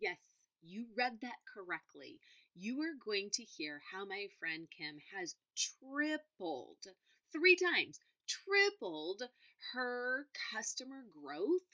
Yes, 0.00 0.18
you 0.62 0.86
read 0.96 1.20
that 1.22 1.40
correctly. 1.52 2.20
You 2.54 2.80
are 2.82 2.94
going 3.04 3.30
to 3.34 3.42
hear 3.42 3.82
how 3.92 4.04
my 4.04 4.26
friend 4.38 4.68
Kim 4.76 4.98
has 5.14 5.36
tripled, 5.56 6.86
three 7.32 7.56
times, 7.56 8.00
tripled 8.26 9.24
her 9.72 10.26
customer 10.52 11.04
growth 11.12 11.66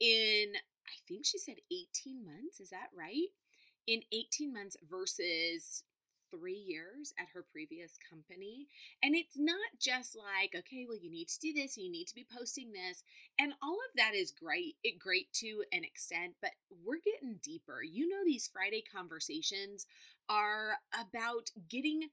in, 0.00 0.54
I 0.86 0.96
think 1.06 1.26
she 1.26 1.38
said 1.38 1.56
18 1.70 2.24
months. 2.24 2.60
Is 2.60 2.70
that 2.70 2.88
right? 2.96 3.28
In 3.86 4.02
18 4.12 4.52
months 4.52 4.76
versus 4.88 5.84
three 6.30 6.62
years 6.66 7.12
at 7.18 7.28
her 7.34 7.44
previous 7.50 7.98
company. 8.10 8.66
And 9.02 9.14
it's 9.14 9.36
not 9.38 9.78
just 9.80 10.16
like, 10.16 10.54
okay, 10.54 10.86
well, 10.88 10.98
you 11.00 11.10
need 11.10 11.28
to 11.28 11.40
do 11.40 11.52
this, 11.52 11.76
you 11.76 11.90
need 11.90 12.06
to 12.06 12.14
be 12.14 12.26
posting 12.36 12.72
this. 12.72 13.02
And 13.38 13.52
all 13.62 13.74
of 13.74 13.96
that 13.96 14.14
is 14.14 14.32
great, 14.32 14.76
it 14.82 14.98
great 14.98 15.32
to 15.34 15.64
an 15.72 15.84
extent, 15.84 16.34
but 16.40 16.52
we're 16.84 17.00
getting 17.04 17.40
deeper. 17.42 17.82
You 17.82 18.08
know, 18.08 18.24
these 18.24 18.50
Friday 18.52 18.82
conversations 18.94 19.86
are 20.28 20.78
about 20.94 21.50
getting 21.68 22.08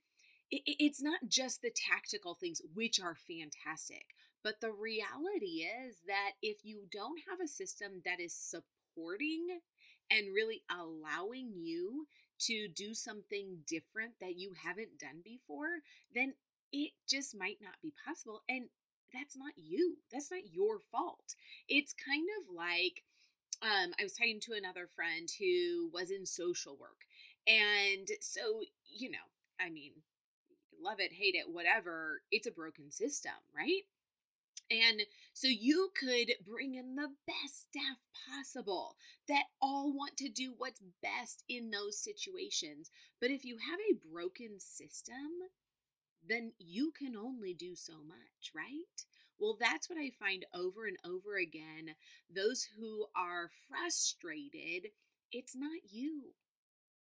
it's 0.52 1.02
not 1.02 1.22
just 1.27 1.61
the 1.61 1.72
tactical 1.72 2.36
things, 2.36 2.61
which 2.73 3.00
are 3.00 3.17
fantastic, 3.27 4.13
but 4.44 4.61
the 4.61 4.72
reality 4.72 5.66
is 5.66 5.97
that 6.05 6.34
if 6.41 6.58
you 6.63 6.84
don't 6.91 7.22
have 7.27 7.39
a 7.44 7.47
system 7.47 8.03
that 8.05 8.20
is 8.20 8.34
supporting 8.34 9.59
and 10.11 10.36
really 10.36 10.61
allowing 10.70 11.52
you 11.55 12.05
to 12.39 12.67
do 12.67 12.94
something 12.94 13.59
different 13.67 14.13
that 14.21 14.38
you 14.38 14.53
haven't 14.63 14.99
done 14.99 15.21
before, 15.23 15.81
then 16.13 16.34
it 16.71 16.91
just 17.08 17.38
might 17.38 17.58
not 17.61 17.75
be 17.81 17.94
possible. 18.05 18.41
And 18.49 18.66
that's 19.13 19.38
not 19.38 19.53
you. 19.58 19.98
That's 20.11 20.31
not 20.31 20.52
your 20.53 20.80
fault. 20.91 21.35
It's 21.70 21.94
kind 21.94 22.27
of 22.41 22.53
like 22.55 23.03
um, 23.61 23.94
I 23.99 24.03
was 24.03 24.13
talking 24.13 24.39
to 24.41 24.53
another 24.53 24.88
friend 24.95 25.30
who 25.39 25.89
was 25.94 26.11
in 26.11 26.25
social 26.25 26.75
work. 26.75 27.05
And 27.48 28.08
so, 28.21 28.61
you 28.86 29.11
know, 29.11 29.30
I 29.59 29.69
mean, 29.69 29.94
love 30.81 31.00
it, 31.00 31.13
hate 31.13 31.36
it, 31.36 31.50
whatever, 31.52 32.22
it's 32.31 32.47
a 32.47 32.52
broken 32.52 32.91
system, 32.91 33.33
right? 33.56 33.83
And 34.71 35.02
so 35.33 35.47
you 35.47 35.91
could 35.99 36.33
bring 36.45 36.73
in 36.75 36.95
the 36.95 37.09
best 37.27 37.69
staff 37.69 37.97
possible 38.27 38.95
that 39.27 39.44
all 39.61 39.94
want 39.94 40.17
to 40.17 40.30
do 40.30 40.53
what's 40.57 40.81
best 41.03 41.44
in 41.47 41.69
those 41.69 41.97
situations. 41.97 42.89
But 43.22 43.30
if 43.30 43.45
you 43.45 43.57
have 43.57 43.80
a 43.80 44.09
broken 44.11 44.59
system, 44.59 45.49
then 46.27 46.53
you 46.57 46.91
can 46.91 47.16
only 47.16 47.53
do 47.53 47.75
so 47.75 47.94
much, 48.07 48.52
right? 48.55 49.05
Well, 49.39 49.57
that's 49.59 49.89
what 49.89 49.99
I 49.99 50.11
find 50.17 50.45
over 50.53 50.88
and 50.88 50.97
over 51.05 51.38
again. 51.38 51.95
Those 52.33 52.67
who 52.77 53.05
are 53.16 53.50
frustrated, 53.69 54.91
it's 55.31 55.55
not 55.55 55.81
you. 55.91 56.33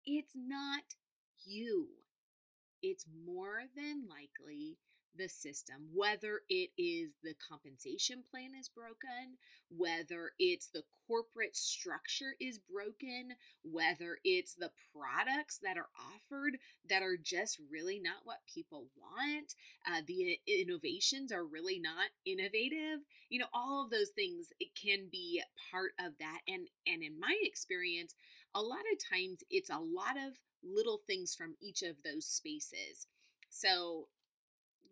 It's 0.05 0.35
not 0.37 0.97
you. 1.45 1.89
It's 2.83 3.07
more 3.27 3.63
than 3.77 4.07
likely 4.09 4.79
the 5.17 5.29
system, 5.29 5.89
whether 5.93 6.43
it 6.49 6.71
is 6.77 7.13
the 7.23 7.35
compensation 7.49 8.23
plan 8.31 8.51
is 8.59 8.69
broken, 8.69 9.37
whether 9.71 10.33
it's 10.39 10.69
the 10.69 10.83
corporate 11.07 11.57
structure 11.57 12.35
is 12.41 12.59
broken, 12.59 13.35
whether 13.63 14.19
it's 14.25 14.55
the 14.55 14.71
products 14.93 15.59
that 15.63 15.77
are 15.77 15.89
offered 16.15 16.59
that 16.89 17.03
are 17.03 17.17
just 17.17 17.59
really 17.71 17.99
not 17.99 18.25
what 18.25 18.39
people 18.53 18.87
want, 18.97 19.55
uh, 19.87 20.01
the 20.07 20.39
innovations 20.47 21.33
are 21.33 21.45
really 21.45 21.79
not 21.79 22.11
innovative. 22.25 23.01
You 23.29 23.41
know, 23.41 23.47
all 23.53 23.85
of 23.85 23.91
those 23.91 24.11
things 24.11 24.49
it 24.61 24.69
can 24.81 25.09
be 25.11 25.43
part 25.71 25.93
of 25.99 26.13
that. 26.19 26.41
And 26.49 26.69
and 26.87 27.03
in 27.03 27.19
my 27.19 27.37
experience, 27.43 28.15
a 28.55 28.61
lot 28.63 28.85
of 28.93 28.99
times 29.11 29.43
it's 29.51 29.71
a 29.71 29.79
lot 29.79 30.17
of 30.17 30.35
little 30.63 30.99
things 31.07 31.35
from 31.35 31.55
each 31.61 31.83
of 31.83 31.97
those 32.05 32.27
spaces. 32.27 33.07
So 33.51 34.09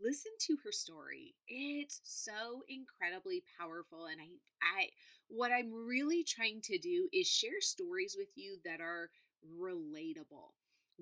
listen 0.02 0.32
to 0.40 0.58
her 0.64 0.72
story. 0.72 1.34
It's 1.48 2.00
so 2.04 2.62
incredibly 2.68 3.42
powerful 3.58 4.06
and 4.06 4.20
I 4.20 4.26
I 4.62 4.88
what 5.28 5.52
I'm 5.52 5.72
really 5.72 6.24
trying 6.24 6.60
to 6.62 6.78
do 6.78 7.08
is 7.12 7.26
share 7.26 7.60
stories 7.60 8.16
with 8.18 8.28
you 8.34 8.58
that 8.64 8.80
are 8.80 9.10
relatable. 9.58 10.52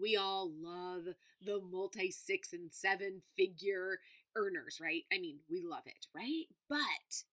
We 0.00 0.16
all 0.16 0.50
love 0.50 1.14
the 1.44 1.60
multi 1.60 2.10
6 2.10 2.52
and 2.52 2.72
7 2.72 3.22
figure 3.36 3.98
earners, 4.36 4.78
right? 4.80 5.02
I 5.12 5.18
mean, 5.18 5.40
we 5.50 5.62
love 5.62 5.86
it, 5.86 6.06
right? 6.14 6.44
But 6.68 7.24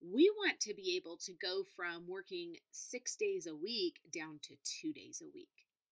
we 0.00 0.30
want 0.36 0.60
to 0.60 0.74
be 0.74 0.96
able 0.96 1.16
to 1.18 1.32
go 1.32 1.62
from 1.76 2.06
working 2.08 2.56
6 2.70 3.16
days 3.16 3.46
a 3.46 3.54
week 3.54 4.00
down 4.12 4.40
to 4.42 4.56
2 4.64 4.92
days 4.92 5.22
a 5.22 5.30
week. 5.32 5.48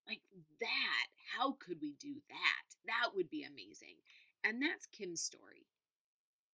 Like 0.07 0.21
that, 0.61 1.07
how 1.39 1.53
could 1.53 1.79
we 1.81 1.95
do 2.01 2.17
that? 2.29 2.77
That 2.87 3.15
would 3.15 3.31
be 3.31 3.45
amazing. 3.45 3.97
And 4.45 4.63
that's 4.63 4.87
Kim's 4.87 5.21
story. 5.21 5.67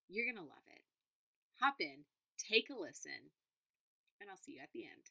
You're 0.08 0.26
going 0.26 0.36
to 0.36 0.42
love 0.42 0.66
it. 0.68 0.82
Hop 1.60 1.76
in, 1.80 2.04
take 2.36 2.68
a 2.70 2.78
listen, 2.78 3.30
and 4.20 4.28
I'll 4.30 4.36
see 4.36 4.52
you 4.52 4.60
at 4.62 4.70
the 4.72 4.84
end. 4.84 5.10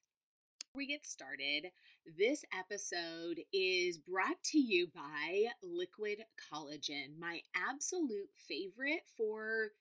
Before 0.59 0.77
we 0.77 0.87
get 0.87 1.05
started, 1.05 1.71
this 2.17 2.43
episode 2.57 3.41
is 3.53 3.97
brought 3.97 4.43
to 4.51 4.59
you 4.59 4.87
by 4.93 5.47
Liquid 5.63 6.25
Collagen, 6.37 7.17
my 7.17 7.41
absolute 7.55 8.29
favorite 8.47 9.03
for 9.15 9.71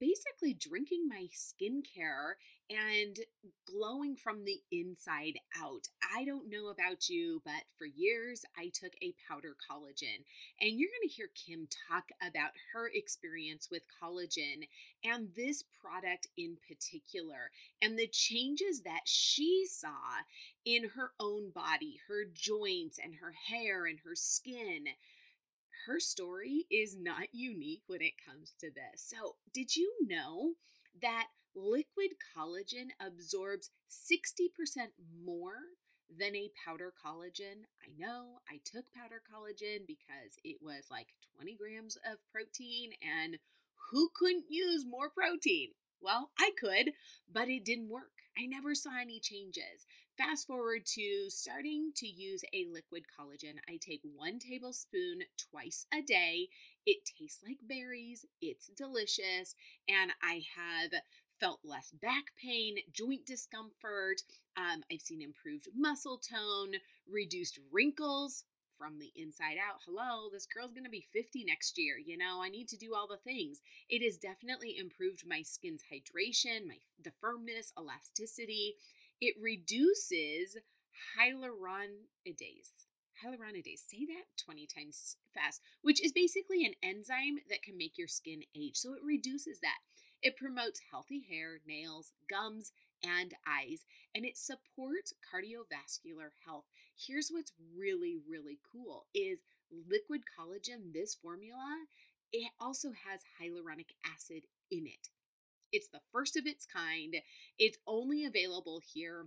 basically 0.00 0.54
drinking 0.54 1.08
my 1.08 1.26
skincare 1.34 2.34
and 2.70 3.18
glowing 3.64 4.14
from 4.16 4.44
the 4.44 4.60
inside 4.70 5.34
out. 5.60 5.88
I 6.14 6.24
don't 6.24 6.50
know 6.50 6.68
about 6.68 7.08
you, 7.08 7.40
but 7.44 7.62
for 7.78 7.86
years 7.86 8.44
I 8.58 8.70
took 8.74 8.92
a 9.02 9.14
powder 9.28 9.56
collagen. 9.70 10.24
And 10.60 10.78
you're 10.78 10.90
going 10.90 11.08
to 11.08 11.14
hear 11.14 11.30
Kim 11.34 11.66
talk 11.88 12.04
about 12.20 12.50
her 12.72 12.90
experience 12.92 13.68
with 13.70 13.82
collagen 14.02 14.68
and 15.04 15.28
this 15.34 15.64
product 15.80 16.28
in 16.36 16.56
particular, 16.68 17.50
and 17.80 17.98
the 17.98 18.08
changes 18.08 18.82
that 18.82 19.02
she 19.04 19.64
saw 19.68 19.88
in 20.64 20.90
her 20.96 21.12
own 21.18 21.50
body, 21.50 21.98
her 22.08 22.24
joints, 22.32 22.98
and 23.02 23.14
her 23.14 23.32
hair 23.48 23.86
and 23.86 23.98
her 24.04 24.14
skin 24.14 24.84
her 25.88 25.98
story 25.98 26.66
is 26.70 26.96
not 27.00 27.32
unique 27.32 27.82
when 27.86 28.02
it 28.02 28.12
comes 28.24 28.52
to 28.60 28.70
this. 28.70 29.02
So, 29.02 29.36
did 29.54 29.74
you 29.74 29.90
know 30.06 30.52
that 31.00 31.28
liquid 31.54 32.10
collagen 32.36 32.88
absorbs 33.00 33.70
60% 33.88 34.88
more 35.24 35.54
than 36.14 36.36
a 36.36 36.50
powder 36.62 36.92
collagen? 36.92 37.64
I 37.82 37.88
know 37.98 38.40
I 38.50 38.60
took 38.64 38.92
powder 38.92 39.22
collagen 39.24 39.86
because 39.86 40.36
it 40.44 40.58
was 40.60 40.84
like 40.90 41.08
20 41.36 41.56
grams 41.56 41.96
of 41.96 42.18
protein, 42.30 42.90
and 43.02 43.38
who 43.90 44.10
couldn't 44.14 44.44
use 44.50 44.84
more 44.86 45.08
protein? 45.08 45.70
Well, 46.02 46.30
I 46.38 46.50
could, 46.60 46.92
but 47.32 47.48
it 47.48 47.64
didn't 47.64 47.88
work. 47.88 48.12
I 48.38 48.44
never 48.44 48.74
saw 48.74 48.90
any 49.00 49.20
changes. 49.20 49.86
Fast 50.18 50.48
forward 50.48 50.84
to 50.84 51.30
starting 51.30 51.92
to 51.94 52.08
use 52.08 52.42
a 52.52 52.66
liquid 52.72 53.04
collagen. 53.06 53.54
I 53.68 53.76
take 53.76 54.00
one 54.02 54.40
tablespoon 54.40 55.20
twice 55.36 55.86
a 55.94 56.02
day. 56.02 56.48
It 56.84 57.04
tastes 57.04 57.40
like 57.46 57.58
berries, 57.62 58.26
it's 58.42 58.66
delicious, 58.66 59.54
and 59.88 60.10
I 60.20 60.42
have 60.56 60.90
felt 61.38 61.60
less 61.62 61.92
back 61.92 62.32
pain, 62.36 62.78
joint 62.92 63.26
discomfort. 63.26 64.22
Um, 64.56 64.82
I've 64.92 65.02
seen 65.02 65.22
improved 65.22 65.68
muscle 65.72 66.18
tone, 66.18 66.72
reduced 67.08 67.60
wrinkles 67.70 68.42
from 68.76 68.98
the 68.98 69.12
inside 69.14 69.56
out. 69.56 69.82
Hello, 69.86 70.28
this 70.32 70.46
girl's 70.46 70.72
gonna 70.72 70.88
be 70.88 71.06
50 71.12 71.44
next 71.44 71.78
year. 71.78 71.96
You 71.96 72.16
know, 72.16 72.42
I 72.42 72.48
need 72.48 72.66
to 72.68 72.76
do 72.76 72.92
all 72.92 73.06
the 73.06 73.16
things. 73.16 73.60
It 73.88 74.02
has 74.02 74.16
definitely 74.16 74.78
improved 74.78 75.24
my 75.28 75.42
skin's 75.42 75.82
hydration, 75.92 76.66
my 76.66 76.78
the 77.00 77.12
firmness, 77.20 77.72
elasticity. 77.78 78.74
It 79.20 79.34
reduces 79.40 80.56
hyaluronidase. 81.18 82.86
Hyaluronidase, 83.24 83.82
say 83.88 84.06
that 84.06 84.30
20 84.44 84.66
times 84.66 85.16
fast, 85.34 85.60
which 85.82 86.04
is 86.04 86.12
basically 86.12 86.64
an 86.64 86.74
enzyme 86.82 87.38
that 87.48 87.62
can 87.62 87.76
make 87.76 87.98
your 87.98 88.06
skin 88.06 88.42
age. 88.54 88.76
So 88.76 88.94
it 88.94 89.02
reduces 89.04 89.58
that. 89.60 89.78
It 90.22 90.36
promotes 90.36 90.80
healthy 90.90 91.24
hair, 91.28 91.60
nails, 91.66 92.12
gums, 92.28 92.72
and 93.02 93.34
eyes, 93.46 93.84
and 94.14 94.24
it 94.24 94.36
supports 94.36 95.14
cardiovascular 95.22 96.30
health. 96.44 96.64
Here's 96.96 97.30
what's 97.30 97.52
really, 97.76 98.16
really 98.28 98.58
cool 98.72 99.06
is 99.14 99.40
liquid 99.70 100.22
collagen, 100.38 100.92
this 100.92 101.14
formula, 101.14 101.86
it 102.32 102.50
also 102.60 102.90
has 103.08 103.20
hyaluronic 103.40 103.94
acid 104.04 104.44
in 104.70 104.86
it. 104.86 105.08
It's 105.72 105.88
the 105.88 106.00
first 106.12 106.36
of 106.36 106.46
its 106.46 106.66
kind. 106.66 107.16
It's 107.58 107.78
only 107.86 108.24
available 108.24 108.80
here 108.92 109.26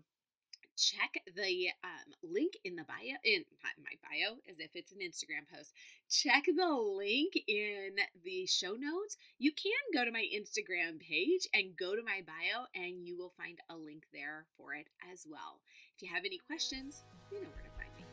check 0.78 1.22
the 1.36 1.68
um, 1.84 2.14
link 2.24 2.54
in 2.64 2.76
the 2.76 2.84
bio 2.84 3.18
in 3.24 3.44
my 3.62 3.94
bio 4.02 4.38
as 4.50 4.60
if 4.60 4.72
it's 4.74 4.92
an 4.92 5.00
instagram 5.00 5.46
post 5.54 5.74
check 6.10 6.46
the 6.46 6.70
link 6.70 7.34
in 7.48 7.96
the 8.24 8.46
show 8.46 8.74
notes. 8.74 9.18
You 9.38 9.52
can 9.52 9.72
go 9.94 10.06
to 10.06 10.12
my 10.12 10.26
instagram 10.34 11.00
page 11.00 11.48
and 11.54 11.78
go 11.78 11.96
to 11.96 12.02
my 12.04 12.22
bio 12.26 12.66
and 12.74 13.06
you 13.06 13.18
will 13.18 13.34
find 13.38 13.60
a 13.70 13.76
link 13.76 14.04
there 14.14 14.46
for 14.58 14.74
it 14.74 14.88
as 15.12 15.26
well. 15.30 15.60
If 15.96 16.02
you 16.02 16.10
have 16.14 16.24
any 16.26 16.40
questions 16.40 17.04
you 17.32 17.42
know 17.42 17.48
where 17.54 17.64
to 17.64 17.70
find 17.78 17.90
me. 17.98 18.04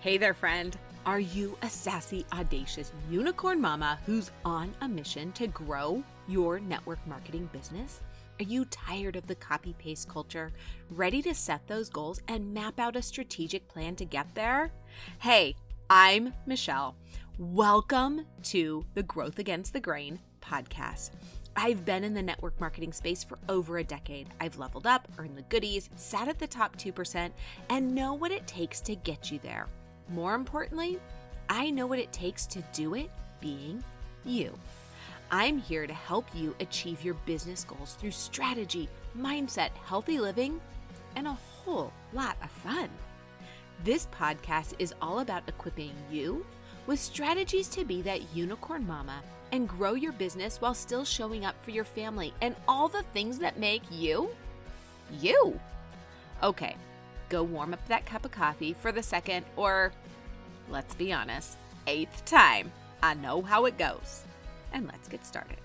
Hey 0.00 0.16
there 0.16 0.34
friend 0.34 0.76
are 1.06 1.20
you 1.20 1.56
a 1.62 1.68
sassy 1.68 2.24
audacious 2.32 2.90
unicorn 3.10 3.60
mama 3.60 3.98
who's 4.06 4.30
on 4.44 4.74
a 4.80 4.88
mission 4.88 5.30
to 5.32 5.46
grow 5.48 6.02
your 6.28 6.58
network 6.60 6.98
marketing 7.06 7.48
business 7.52 8.00
are 8.40 8.44
you 8.44 8.64
tired 8.64 9.14
of 9.14 9.28
the 9.28 9.36
copy 9.36 9.74
paste 9.78 10.08
culture? 10.08 10.52
Ready 10.90 11.22
to 11.22 11.36
set 11.36 11.68
those 11.68 11.88
goals 11.88 12.20
and 12.26 12.52
map 12.52 12.80
out 12.80 12.96
a 12.96 13.02
strategic 13.02 13.68
plan 13.68 13.94
to 13.94 14.04
get 14.04 14.34
there? 14.34 14.72
Hey, 15.20 15.54
I'm 15.88 16.34
Michelle. 16.44 16.96
Welcome 17.38 18.26
to 18.44 18.84
the 18.94 19.04
Growth 19.04 19.38
Against 19.38 19.72
the 19.72 19.78
Grain 19.78 20.18
podcast. 20.42 21.10
I've 21.54 21.84
been 21.84 22.02
in 22.02 22.12
the 22.12 22.24
network 22.24 22.58
marketing 22.58 22.92
space 22.92 23.22
for 23.22 23.38
over 23.48 23.78
a 23.78 23.84
decade. 23.84 24.30
I've 24.40 24.58
leveled 24.58 24.88
up, 24.88 25.06
earned 25.16 25.38
the 25.38 25.42
goodies, 25.42 25.88
sat 25.94 26.26
at 26.26 26.40
the 26.40 26.48
top 26.48 26.76
2%, 26.76 27.30
and 27.70 27.94
know 27.94 28.14
what 28.14 28.32
it 28.32 28.48
takes 28.48 28.80
to 28.80 28.96
get 28.96 29.30
you 29.30 29.38
there. 29.44 29.68
More 30.08 30.34
importantly, 30.34 30.98
I 31.48 31.70
know 31.70 31.86
what 31.86 31.98
it 31.98 32.12
takes 32.12 32.46
to 32.46 32.62
do 32.72 32.94
it 32.94 33.10
being 33.40 33.82
you. 34.24 34.52
I'm 35.30 35.58
here 35.58 35.86
to 35.86 35.94
help 35.94 36.26
you 36.34 36.54
achieve 36.60 37.04
your 37.04 37.14
business 37.26 37.64
goals 37.64 37.94
through 37.94 38.12
strategy, 38.12 38.88
mindset, 39.18 39.70
healthy 39.84 40.18
living, 40.18 40.60
and 41.16 41.26
a 41.26 41.32
whole 41.32 41.92
lot 42.12 42.36
of 42.42 42.50
fun. 42.50 42.88
This 43.82 44.06
podcast 44.18 44.74
is 44.78 44.94
all 45.02 45.20
about 45.20 45.48
equipping 45.48 45.92
you 46.10 46.46
with 46.86 47.00
strategies 47.00 47.68
to 47.68 47.84
be 47.84 48.02
that 48.02 48.34
unicorn 48.34 48.86
mama 48.86 49.22
and 49.52 49.68
grow 49.68 49.94
your 49.94 50.12
business 50.12 50.60
while 50.60 50.74
still 50.74 51.04
showing 51.04 51.44
up 51.44 51.54
for 51.62 51.70
your 51.70 51.84
family 51.84 52.32
and 52.40 52.54
all 52.68 52.88
the 52.88 53.02
things 53.14 53.38
that 53.38 53.58
make 53.58 53.82
you 53.90 54.28
you. 55.20 55.58
Okay, 56.42 56.76
go 57.34 57.42
warm 57.42 57.74
up 57.74 57.84
that 57.88 58.06
cup 58.06 58.24
of 58.24 58.30
coffee 58.30 58.74
for 58.74 58.92
the 58.92 59.02
second 59.02 59.44
or, 59.56 59.90
let's 60.70 60.94
be 60.94 61.12
honest, 61.12 61.56
eighth 61.88 62.24
time. 62.24 62.70
I 63.02 63.14
know 63.14 63.42
how 63.42 63.64
it 63.64 63.76
goes 63.76 64.22
and 64.72 64.86
let's 64.86 65.08
get 65.08 65.26
started. 65.26 65.58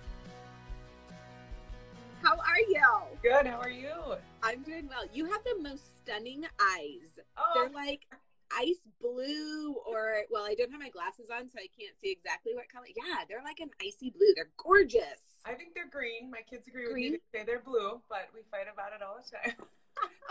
How 2.24 2.38
are 2.38 2.60
you? 2.68 2.82
Good. 3.22 3.46
How 3.46 3.60
are 3.60 3.70
you? 3.70 3.94
I'm 4.42 4.64
doing 4.64 4.88
well. 4.90 5.04
You 5.14 5.26
have 5.26 5.44
the 5.44 5.62
most 5.62 5.84
stunning 6.02 6.44
eyes. 6.60 7.20
Oh. 7.38 7.52
They're 7.54 7.70
like 7.70 8.08
ice 8.52 8.90
blue, 9.00 9.76
or 9.88 10.24
well, 10.32 10.44
I 10.44 10.56
don't 10.56 10.72
have 10.72 10.82
my 10.82 10.90
glasses 10.90 11.30
on, 11.30 11.48
so 11.50 11.60
I 11.60 11.70
can't 11.80 11.94
see 12.02 12.12
exactly 12.12 12.54
what 12.56 12.68
color. 12.68 12.88
Yeah, 12.98 13.26
they're 13.30 13.44
like 13.44 13.60
an 13.60 13.70
icy 13.80 14.10
blue. 14.10 14.34
They're 14.36 14.50
gorgeous. 14.58 15.46
I 15.46 15.54
think 15.54 15.76
they're 15.76 15.88
green. 15.88 16.32
My 16.32 16.42
kids 16.50 16.68
agree 16.68 16.92
green? 16.92 17.12
with 17.12 17.22
me. 17.22 17.28
They 17.32 17.40
say 17.40 17.46
they're 17.46 17.62
blue, 17.62 18.02
but 18.10 18.28
we 18.34 18.42
fight 18.50 18.66
about 18.74 18.92
it 18.92 19.06
all 19.06 19.22
the 19.22 19.30
time. 19.30 19.56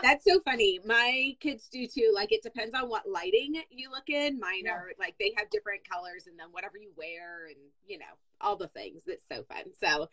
That's 0.01 0.23
so 0.23 0.39
funny. 0.39 0.79
My 0.85 1.35
kids 1.39 1.67
do 1.67 1.85
too. 1.85 2.11
Like 2.13 2.31
it 2.31 2.41
depends 2.41 2.73
on 2.73 2.89
what 2.89 3.09
lighting 3.09 3.61
you 3.69 3.91
look 3.91 4.09
in. 4.09 4.39
Mine 4.39 4.63
yeah. 4.65 4.71
are 4.71 4.91
like 4.97 5.15
they 5.19 5.33
have 5.37 5.49
different 5.49 5.81
colors 5.89 6.25
and 6.27 6.39
then 6.39 6.47
whatever 6.51 6.77
you 6.77 6.91
wear 6.95 7.47
and 7.47 7.57
you 7.85 7.99
know, 7.99 8.05
all 8.39 8.55
the 8.55 8.69
things. 8.69 9.03
It's 9.07 9.25
so 9.27 9.43
fun. 9.43 9.65
So 9.77 10.07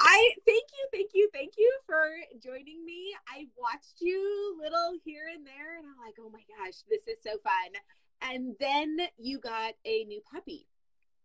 I 0.00 0.30
thank 0.46 0.64
you, 0.72 0.88
thank 0.92 1.10
you, 1.12 1.28
thank 1.32 1.52
you 1.58 1.70
for 1.86 2.06
joining 2.42 2.84
me. 2.84 3.14
I 3.28 3.46
watched 3.56 4.00
you 4.00 4.56
little 4.60 4.92
here 5.04 5.26
and 5.32 5.46
there 5.46 5.78
and 5.78 5.86
I'm 5.86 6.04
like, 6.04 6.14
oh 6.20 6.30
my 6.30 6.42
gosh, 6.58 6.76
this 6.88 7.02
is 7.06 7.22
so 7.22 7.38
fun. 7.42 7.82
And 8.22 8.54
then 8.58 8.96
you 9.18 9.38
got 9.38 9.74
a 9.84 10.04
new 10.04 10.22
puppy. 10.32 10.66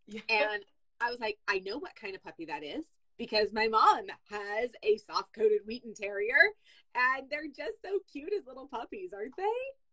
Yeah. 0.08 0.22
And 0.30 0.64
I 1.00 1.10
was 1.10 1.22
like, 1.22 1.38
I 1.48 1.60
know 1.60 1.78
what 1.78 1.96
kind 1.96 2.16
of 2.16 2.24
puppy 2.24 2.46
that 2.46 2.64
is 2.64 2.86
because 3.18 3.54
my 3.54 3.68
mom 3.68 4.08
has 4.30 4.72
a 4.84 4.98
soft 4.98 5.34
coated 5.34 5.62
Wheaten 5.66 5.94
Terrier 5.94 6.54
and 6.96 7.30
they're 7.30 7.48
just 7.48 7.82
so 7.84 8.00
cute 8.12 8.34
as 8.38 8.46
little 8.48 8.68
puppies, 8.68 9.14
aren't 9.14 9.36
they? 9.38 9.44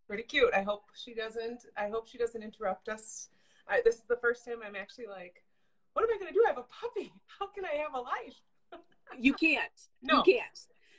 Pretty 0.07 0.23
cute. 0.23 0.53
I 0.55 0.63
hope 0.63 0.85
she 0.95 1.15
doesn't. 1.15 1.65
I 1.77 1.89
hope 1.89 2.09
she 2.09 2.19
doesn't 2.19 2.43
interrupt 2.43 2.89
us. 2.89 3.29
I, 3.69 3.83
this 3.85 3.97
is 3.97 4.09
the 4.09 4.17
first 4.17 4.45
time 4.45 4.57
I'm 4.65 4.77
actually 4.77 5.07
like, 5.07 5.45
what 5.93 6.03
am 6.03 6.11
I 6.15 6.19
going 6.19 6.33
to 6.33 6.35
do? 6.35 6.45
I 6.47 6.49
have 6.49 6.59
a 6.59 6.63
puppy. 6.63 7.13
How 7.39 7.49
can 7.49 7.65
I 7.65 7.77
have 7.83 7.95
a 7.95 8.01
life? 8.01 8.81
you 9.19 9.35
can't. 9.35 9.65
No. 10.01 10.19
You 10.19 10.35
can't. 10.35 10.59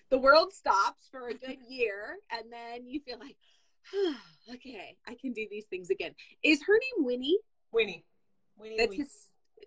The 0.09 0.17
world 0.17 0.51
stops 0.51 1.07
for 1.09 1.29
a 1.29 1.33
good 1.33 1.59
year, 1.69 2.17
and 2.29 2.51
then 2.51 2.85
you 2.85 2.99
feel 2.99 3.17
like, 3.17 3.37
oh, 3.93 4.15
okay, 4.55 4.97
I 5.07 5.15
can 5.15 5.31
do 5.31 5.47
these 5.49 5.67
things 5.67 5.89
again. 5.89 6.15
Is 6.43 6.63
her 6.67 6.73
name 6.73 7.05
Winnie? 7.05 7.37
Winnie. 7.71 8.03
Winnie. 8.57 8.75
That's 8.77 8.95
his, 8.95 9.09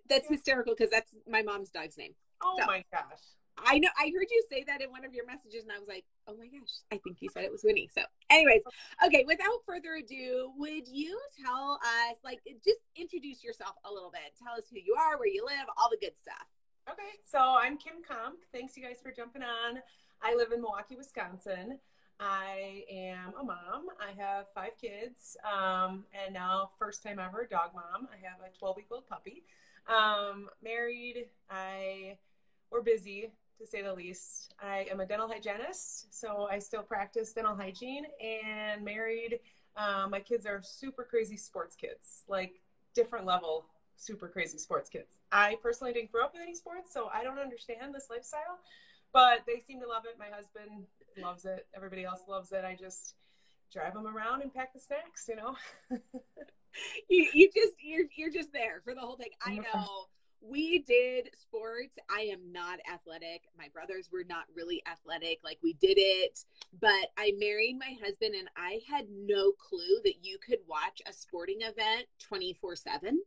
that's 0.08 0.26
yeah. 0.28 0.36
hysterical 0.36 0.74
because 0.76 0.90
that's 0.90 1.16
my 1.26 1.40
mom's 1.40 1.70
dog's 1.70 1.96
name. 1.96 2.12
Oh 2.42 2.56
so, 2.58 2.66
my 2.66 2.84
gosh. 2.92 3.20
I 3.58 3.78
know 3.78 3.88
I 3.98 4.10
heard 4.14 4.26
you 4.30 4.42
say 4.50 4.64
that 4.66 4.80
in 4.80 4.90
one 4.90 5.04
of 5.04 5.12
your 5.14 5.26
messages, 5.26 5.62
and 5.62 5.72
I 5.72 5.78
was 5.78 5.88
like, 5.88 6.04
oh 6.26 6.34
my 6.36 6.46
gosh, 6.46 6.82
I 6.90 6.98
think 7.04 7.18
you 7.20 7.28
said 7.28 7.44
it 7.44 7.52
was 7.52 7.62
Winnie. 7.62 7.88
So, 7.94 8.02
anyways, 8.30 8.62
okay, 9.04 9.24
without 9.26 9.62
further 9.66 9.94
ado, 9.94 10.50
would 10.56 10.88
you 10.88 11.18
tell 11.44 11.78
us, 11.82 12.16
like, 12.24 12.40
just 12.64 12.80
introduce 12.96 13.44
yourself 13.44 13.74
a 13.84 13.92
little 13.92 14.10
bit? 14.10 14.32
Tell 14.42 14.54
us 14.56 14.64
who 14.70 14.78
you 14.78 14.96
are, 14.98 15.18
where 15.18 15.28
you 15.28 15.44
live, 15.44 15.66
all 15.76 15.90
the 15.90 15.98
good 15.98 16.18
stuff. 16.18 16.46
Okay, 16.90 17.20
so 17.24 17.38
I'm 17.38 17.76
Kim 17.76 18.02
Comp. 18.06 18.38
Thanks, 18.52 18.76
you 18.76 18.82
guys, 18.82 18.96
for 19.02 19.12
jumping 19.12 19.42
on. 19.42 19.80
I 20.22 20.34
live 20.34 20.52
in 20.52 20.60
Milwaukee, 20.60 20.96
Wisconsin. 20.96 21.78
I 22.18 22.84
am 22.90 23.34
a 23.40 23.44
mom. 23.44 23.86
I 24.00 24.12
have 24.20 24.46
five 24.54 24.72
kids, 24.80 25.36
um, 25.44 26.04
and 26.12 26.34
now 26.34 26.70
first 26.78 27.02
time 27.02 27.18
ever 27.18 27.46
dog 27.50 27.70
mom. 27.74 28.08
I 28.12 28.16
have 28.26 28.38
a 28.40 28.56
12 28.58 28.76
week 28.76 28.86
old 28.90 29.06
puppy. 29.08 29.44
Um, 29.88 30.48
married. 30.62 31.26
I 31.50 32.18
we're 32.72 32.82
busy 32.82 33.30
to 33.58 33.66
say 33.66 33.82
the 33.82 33.92
least. 33.92 34.54
I 34.60 34.86
am 34.90 35.00
a 35.00 35.06
dental 35.06 35.28
hygienist, 35.28 36.12
so 36.12 36.48
I 36.50 36.58
still 36.58 36.82
practice 36.82 37.32
dental 37.32 37.54
hygiene. 37.54 38.06
And 38.20 38.84
married. 38.84 39.40
Um, 39.76 40.10
my 40.10 40.20
kids 40.20 40.44
are 40.46 40.60
super 40.62 41.04
crazy 41.04 41.36
sports 41.36 41.76
kids, 41.76 42.24
like 42.28 42.60
different 42.94 43.24
level 43.24 43.66
super 44.02 44.28
crazy 44.28 44.58
sports 44.58 44.88
kids. 44.88 45.20
I 45.30 45.56
personally 45.62 45.92
didn't 45.92 46.10
grow 46.10 46.24
up 46.24 46.32
with 46.32 46.42
any 46.42 46.54
sports, 46.54 46.92
so 46.92 47.08
I 47.12 47.22
don't 47.22 47.38
understand 47.38 47.94
this 47.94 48.08
lifestyle, 48.10 48.58
but 49.12 49.40
they 49.46 49.60
seem 49.60 49.80
to 49.80 49.86
love 49.86 50.04
it. 50.04 50.18
My 50.18 50.34
husband 50.34 50.86
loves 51.22 51.44
it. 51.44 51.66
Everybody 51.74 52.04
else 52.04 52.22
loves 52.28 52.52
it. 52.52 52.64
I 52.64 52.76
just 52.78 53.14
drive 53.72 53.94
them 53.94 54.06
around 54.06 54.42
and 54.42 54.52
pack 54.52 54.72
the 54.74 54.80
snacks, 54.80 55.28
you 55.28 55.36
know. 55.36 55.56
you, 57.08 57.28
you 57.32 57.50
just 57.54 57.74
you're 57.80 58.06
you're 58.16 58.32
just 58.32 58.52
there 58.52 58.80
for 58.84 58.94
the 58.94 59.00
whole 59.00 59.16
thing. 59.16 59.30
I 59.44 59.56
know 59.56 60.06
we 60.42 60.80
did 60.80 61.30
sports. 61.40 61.98
I 62.10 62.22
am 62.22 62.52
not 62.52 62.80
athletic. 62.92 63.42
My 63.56 63.68
brothers 63.72 64.08
were 64.12 64.24
not 64.28 64.44
really 64.54 64.82
athletic. 64.90 65.40
Like 65.44 65.58
we 65.62 65.74
did 65.74 65.94
it, 65.96 66.44
but 66.80 67.10
I 67.16 67.32
married 67.38 67.78
my 67.78 67.96
husband 68.04 68.34
and 68.34 68.48
I 68.56 68.80
had 68.90 69.06
no 69.10 69.52
clue 69.52 70.00
that 70.04 70.24
you 70.24 70.38
could 70.38 70.58
watch 70.66 71.00
a 71.06 71.12
sporting 71.12 71.60
event 71.62 72.06
24/7. 72.32 73.18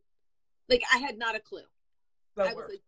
Like 0.68 0.82
I 0.92 0.98
had 0.98 1.18
not 1.18 1.36
a 1.36 1.40
clue. 1.40 1.60
That 2.36 2.48
I 2.48 2.54
was 2.54 2.68
like 2.68 2.82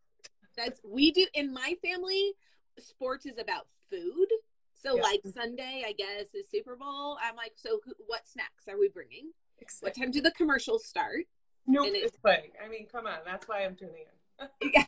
that's 0.57 0.81
we 0.85 1.11
do 1.11 1.27
in 1.35 1.53
my 1.53 1.77
family 1.83 2.33
sports 2.79 3.27
is 3.27 3.39
about 3.39 3.67
food. 3.91 4.29
So 4.75 4.97
yeah. 4.97 5.03
like 5.03 5.21
Sunday, 5.35 5.85
I 5.87 5.93
guess 5.93 6.35
is 6.35 6.49
Super 6.49 6.77
Bowl. 6.77 7.19
I'm 7.23 7.35
like, 7.35 7.53
so 7.57 7.81
who, 7.85 7.93
what 8.07 8.27
snacks 8.27 8.69
are 8.69 8.79
we 8.79 8.89
bringing? 8.89 9.33
Exactly. 9.59 9.87
What 9.87 9.97
time 9.97 10.11
do 10.13 10.21
the 10.21 10.31
commercials 10.31 10.85
start? 10.85 11.25
No, 11.67 11.83
nope, 11.83 11.93
it's 11.97 12.17
playing. 12.17 12.51
I 12.65 12.69
mean, 12.69 12.87
come 12.91 13.07
on, 13.07 13.19
that's 13.27 13.49
why 13.49 13.65
I'm 13.65 13.75
tuning 13.75 14.03
in. 14.03 14.18
Yeah, 14.63 14.85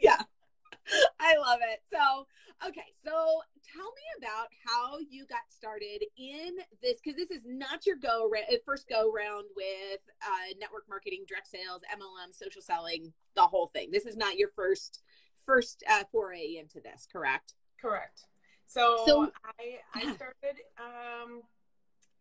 yeah, 0.00 0.22
I 1.20 1.36
love 1.36 1.60
it. 1.62 1.82
So, 1.90 2.26
okay, 2.66 2.86
so 3.04 3.42
tell 3.74 3.84
me 3.84 4.02
about 4.18 4.48
how 4.64 4.98
you 4.98 5.26
got 5.26 5.40
started 5.50 6.04
in 6.16 6.56
this 6.82 7.00
because 7.02 7.16
this 7.16 7.30
is 7.30 7.44
not 7.46 7.86
your 7.86 7.96
go 7.96 8.30
uh, 8.32 8.56
first 8.64 8.88
go 8.88 9.12
round 9.12 9.46
with 9.56 10.00
uh, 10.22 10.54
network 10.60 10.84
marketing, 10.88 11.24
direct 11.28 11.48
sales, 11.48 11.82
MLM, 11.92 12.32
social 12.32 12.62
selling, 12.62 13.12
the 13.34 13.42
whole 13.42 13.68
thing. 13.68 13.90
This 13.90 14.06
is 14.06 14.16
not 14.16 14.36
your 14.36 14.50
first 14.54 15.02
first 15.46 15.82
uh, 15.90 16.04
foray 16.10 16.56
into 16.58 16.80
this, 16.80 17.06
correct? 17.10 17.54
Correct. 17.80 18.26
So, 18.66 19.02
so 19.06 19.32
I 19.58 19.78
I 19.94 20.14
started 20.14 20.62
um 20.78 21.42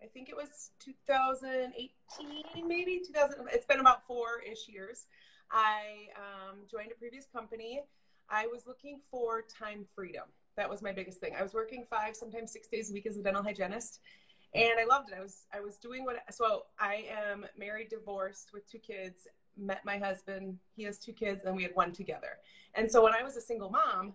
I 0.04 0.08
think 0.08 0.30
it 0.30 0.36
was 0.36 0.72
2018, 0.80 2.68
maybe 2.68 3.02
2000. 3.06 3.48
It's 3.54 3.66
been 3.66 3.80
about 3.80 4.06
four 4.06 4.42
ish 4.42 4.68
years. 4.68 5.06
I 5.52 6.08
um, 6.16 6.60
joined 6.70 6.92
a 6.92 6.96
previous 6.96 7.26
company. 7.26 7.82
I 8.30 8.48
was 8.48 8.66
looking 8.66 9.00
for 9.10 9.44
time 9.44 9.86
freedom. 9.94 10.24
That 10.58 10.70
was 10.70 10.82
my 10.82 10.92
biggest 10.92 11.20
thing. 11.20 11.36
I 11.38 11.44
was 11.44 11.54
working 11.54 11.86
five, 11.90 12.16
sometimes 12.16 12.52
six 12.52 12.68
days 12.68 12.90
a 12.90 12.94
week 12.94 13.06
as 13.06 13.18
a 13.18 13.24
dental 13.24 13.44
hygienist, 13.44 14.00
and 14.54 14.80
I 14.80 14.86
loved 14.86 15.10
it. 15.12 15.16
I 15.18 15.22
was 15.22 15.46
I 15.54 15.60
was 15.60 15.78
doing 15.78 16.06
what. 16.06 16.18
So 16.32 16.64
I 16.80 17.06
am 17.10 17.46
married, 17.58 17.90
divorced, 17.90 18.52
with 18.54 18.70
two 18.70 18.80
kids. 18.80 19.28
Met 19.58 19.84
my 19.84 19.98
husband. 19.98 20.58
He 20.76 20.84
has 20.84 20.98
two 20.98 21.14
kids, 21.14 21.44
and 21.46 21.56
we 21.56 21.64
had 21.64 21.76
one 21.76 21.92
together. 21.92 22.40
And 22.76 22.90
so 22.90 23.04
when 23.04 23.14
I 23.14 23.22
was 23.22 23.36
a 23.36 23.42
single 23.42 23.70
mom, 23.70 24.14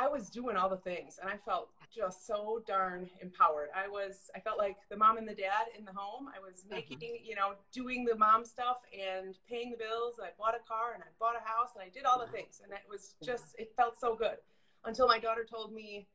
I 0.00 0.06
was 0.06 0.30
doing 0.30 0.56
all 0.56 0.68
the 0.68 0.76
things 0.76 1.18
and 1.20 1.28
I 1.28 1.36
felt 1.44 1.70
just 1.94 2.24
so 2.24 2.62
darn 2.66 3.10
empowered. 3.20 3.68
I 3.74 3.88
was, 3.88 4.30
I 4.34 4.38
felt 4.38 4.56
like 4.56 4.76
the 4.90 4.96
mom 4.96 5.18
and 5.18 5.26
the 5.26 5.34
dad 5.34 5.66
in 5.76 5.84
the 5.84 5.92
home. 5.92 6.28
I 6.28 6.38
was 6.38 6.64
making, 6.70 6.98
uh-huh. 6.98 7.24
you 7.24 7.34
know, 7.34 7.54
doing 7.72 8.04
the 8.04 8.14
mom 8.14 8.44
stuff 8.44 8.78
and 8.92 9.36
paying 9.48 9.72
the 9.72 9.76
bills. 9.76 10.14
I 10.22 10.28
bought 10.38 10.54
a 10.54 10.62
car 10.68 10.94
and 10.94 11.02
I 11.02 11.06
bought 11.18 11.34
a 11.34 11.46
house 11.46 11.70
and 11.74 11.82
I 11.82 11.88
did 11.88 12.04
all 12.04 12.20
the 12.24 12.30
things. 12.30 12.60
And 12.62 12.72
it 12.72 12.86
was 12.88 13.16
just, 13.24 13.56
it 13.58 13.72
felt 13.76 13.98
so 13.98 14.14
good 14.14 14.38
until 14.84 15.08
my 15.08 15.18
daughter 15.18 15.44
told 15.44 15.72
me 15.72 16.06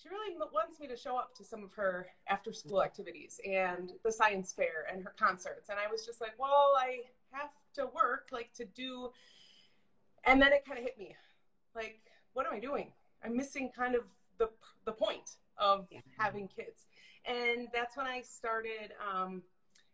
she 0.00 0.08
really 0.08 0.36
wants 0.52 0.78
me 0.78 0.86
to 0.86 0.96
show 0.96 1.16
up 1.16 1.34
to 1.36 1.44
some 1.44 1.64
of 1.64 1.72
her 1.74 2.06
after 2.28 2.52
school 2.52 2.84
activities 2.84 3.40
and 3.44 3.92
the 4.04 4.12
science 4.12 4.52
fair 4.52 4.86
and 4.92 5.02
her 5.02 5.12
concerts. 5.18 5.70
And 5.70 5.78
I 5.78 5.90
was 5.90 6.06
just 6.06 6.20
like, 6.20 6.34
well, 6.38 6.74
I 6.78 7.00
have 7.32 7.50
to 7.74 7.86
work, 7.86 8.28
like 8.30 8.52
to 8.54 8.64
do. 8.64 9.10
And 10.24 10.40
then 10.40 10.52
it 10.52 10.64
kind 10.64 10.78
of 10.78 10.84
hit 10.84 10.96
me 10.98 11.16
like, 11.74 11.98
what 12.32 12.46
am 12.46 12.54
I 12.54 12.60
doing? 12.60 12.92
I'm 13.24 13.36
missing 13.36 13.70
kind 13.74 13.94
of 13.94 14.02
the 14.38 14.48
the 14.84 14.92
point 14.92 15.36
of 15.56 15.86
yeah. 15.90 16.00
having 16.16 16.48
kids, 16.48 16.86
and 17.24 17.68
that's 17.72 17.96
when 17.96 18.06
I 18.06 18.22
started 18.22 18.92
um, 19.12 19.42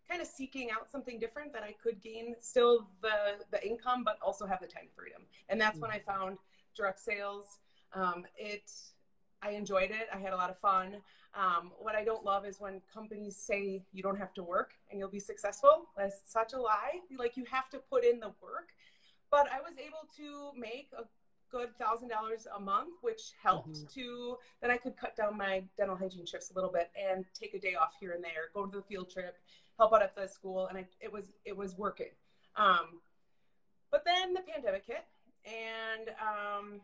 kind 0.09 0.21
of 0.21 0.29
seeking 0.29 0.71
out 0.71 0.91
something 0.91 1.19
different 1.19 1.53
that 1.53 1.63
I 1.63 1.75
could 1.83 2.03
gain 2.03 2.35
still 2.41 2.89
the 3.03 3.45
the 3.51 3.67
income, 3.67 4.05
but 4.05 4.19
also 4.23 4.47
have 4.47 4.61
the 4.61 4.67
time 4.67 4.89
freedom. 4.95 5.23
And 5.49 5.61
that's 5.61 5.77
mm-hmm. 5.77 5.83
when 5.83 5.91
I 5.91 5.99
mm. 5.99 6.05
found 6.05 6.39
direct 6.77 7.01
sales. 7.01 7.59
Um, 7.95 8.25
it 8.37 8.71
I 9.45 9.51
enjoyed 9.51 9.91
it. 9.91 10.09
I 10.13 10.19
had 10.19 10.33
a 10.33 10.37
lot 10.37 10.51
of 10.51 10.59
fun. 10.59 10.97
Um, 11.35 11.73
what 11.79 11.95
I 11.95 12.05
don't 12.05 12.25
love 12.25 12.47
is 12.47 12.61
when 12.61 12.81
companies 12.93 13.37
say 13.37 13.83
you 13.93 14.03
don't 14.03 14.19
have 14.19 14.33
to 14.35 14.43
work 14.43 14.73
and 14.91 14.99
you'll 14.99 15.09
be 15.11 15.21
successful. 15.21 15.89
That's 15.97 16.21
such 16.27 16.55
a 16.55 16.61
lie. 16.61 17.01
Like 17.19 17.37
you 17.37 17.45
have 17.51 17.69
to 17.71 17.79
put 17.79 18.05
in 18.05 18.21
the 18.21 18.33
work. 18.41 18.71
But 19.31 19.49
I 19.53 19.61
was 19.61 19.73
able 19.79 20.09
to 20.17 20.59
make 20.59 20.91
a 20.97 21.05
good 21.55 21.77
thousand 21.79 22.09
dollars 22.09 22.47
a 22.57 22.61
month, 22.61 22.95
which 23.03 23.33
helped 23.43 23.71
mm-hmm. 23.71 24.01
to 24.01 24.37
then 24.61 24.71
I 24.71 24.77
could 24.77 24.97
cut 24.97 25.17
down 25.17 25.39
my 25.39 25.63
dental 25.77 25.97
hygiene 25.97 26.27
shifts 26.27 26.51
a 26.51 26.55
little 26.55 26.73
bit 26.73 26.91
and 27.01 27.25
take 27.33 27.55
a 27.55 27.61
day 27.61 27.75
off 27.75 27.93
here 28.01 28.13
and 28.13 28.23
there, 28.23 28.51
go 28.53 28.67
to 28.67 28.77
the 28.79 28.83
field 28.83 29.11
trip, 29.11 29.37
help 29.79 29.93
out 29.93 30.03
at 30.03 30.17
the 30.17 30.27
school, 30.27 30.67
and 30.67 30.79
I, 30.79 30.87
it 31.01 31.13
was 31.13 31.33
it 31.45 31.57
was 31.57 31.77
working. 31.77 32.11
Um, 32.57 33.01
but 33.91 34.05
then 34.05 34.35
the 34.35 34.41
pandemic 34.41 34.85
hit, 34.87 35.05
and 35.47 36.09
um, 36.21 36.81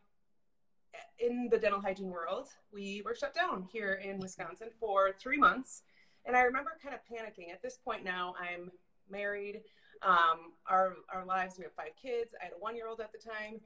in 1.19 1.49
the 1.51 1.59
dental 1.59 1.81
hygiene 1.81 2.11
world, 2.11 2.49
we 2.73 3.03
were 3.05 3.15
shut 3.15 3.35
down 3.35 3.67
here 3.73 3.95
in 3.95 4.21
Wisconsin 4.21 4.69
for 4.79 5.13
three 5.21 5.37
months. 5.37 5.83
And 6.27 6.37
I 6.37 6.43
remember 6.43 6.71
kind 6.83 6.95
of 6.95 7.01
panicking. 7.01 7.53
At 7.53 7.63
this 7.63 7.79
point 7.79 8.05
now, 8.05 8.35
I'm 8.39 8.71
married. 9.11 9.63
Um, 10.03 10.53
our 10.67 10.97
our 11.13 11.25
lives, 11.27 11.57
we 11.59 11.65
have 11.65 11.75
five 11.75 11.93
kids. 12.01 12.35
I 12.41 12.45
had 12.45 12.53
a 12.53 12.59
one 12.59 12.77
year 12.77 12.87
old 12.87 13.01
at 13.01 13.11
the 13.13 13.19
time, 13.19 13.61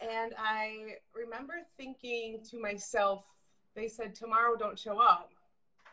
and 0.00 0.32
I 0.38 0.96
remember 1.14 1.54
thinking 1.76 2.40
to 2.50 2.60
myself, 2.60 3.24
they 3.74 3.88
said, 3.88 4.14
tomorrow 4.14 4.56
don't 4.56 4.78
show 4.78 4.98
up. 4.98 5.32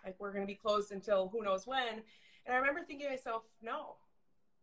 Like, 0.03 0.15
we're 0.19 0.31
going 0.31 0.43
to 0.43 0.47
be 0.47 0.55
closed 0.55 0.91
until 0.91 1.29
who 1.29 1.43
knows 1.43 1.65
when. 1.65 2.01
And 2.45 2.53
I 2.53 2.57
remember 2.57 2.81
thinking 2.85 3.07
to 3.07 3.13
myself, 3.13 3.43
no, 3.61 3.95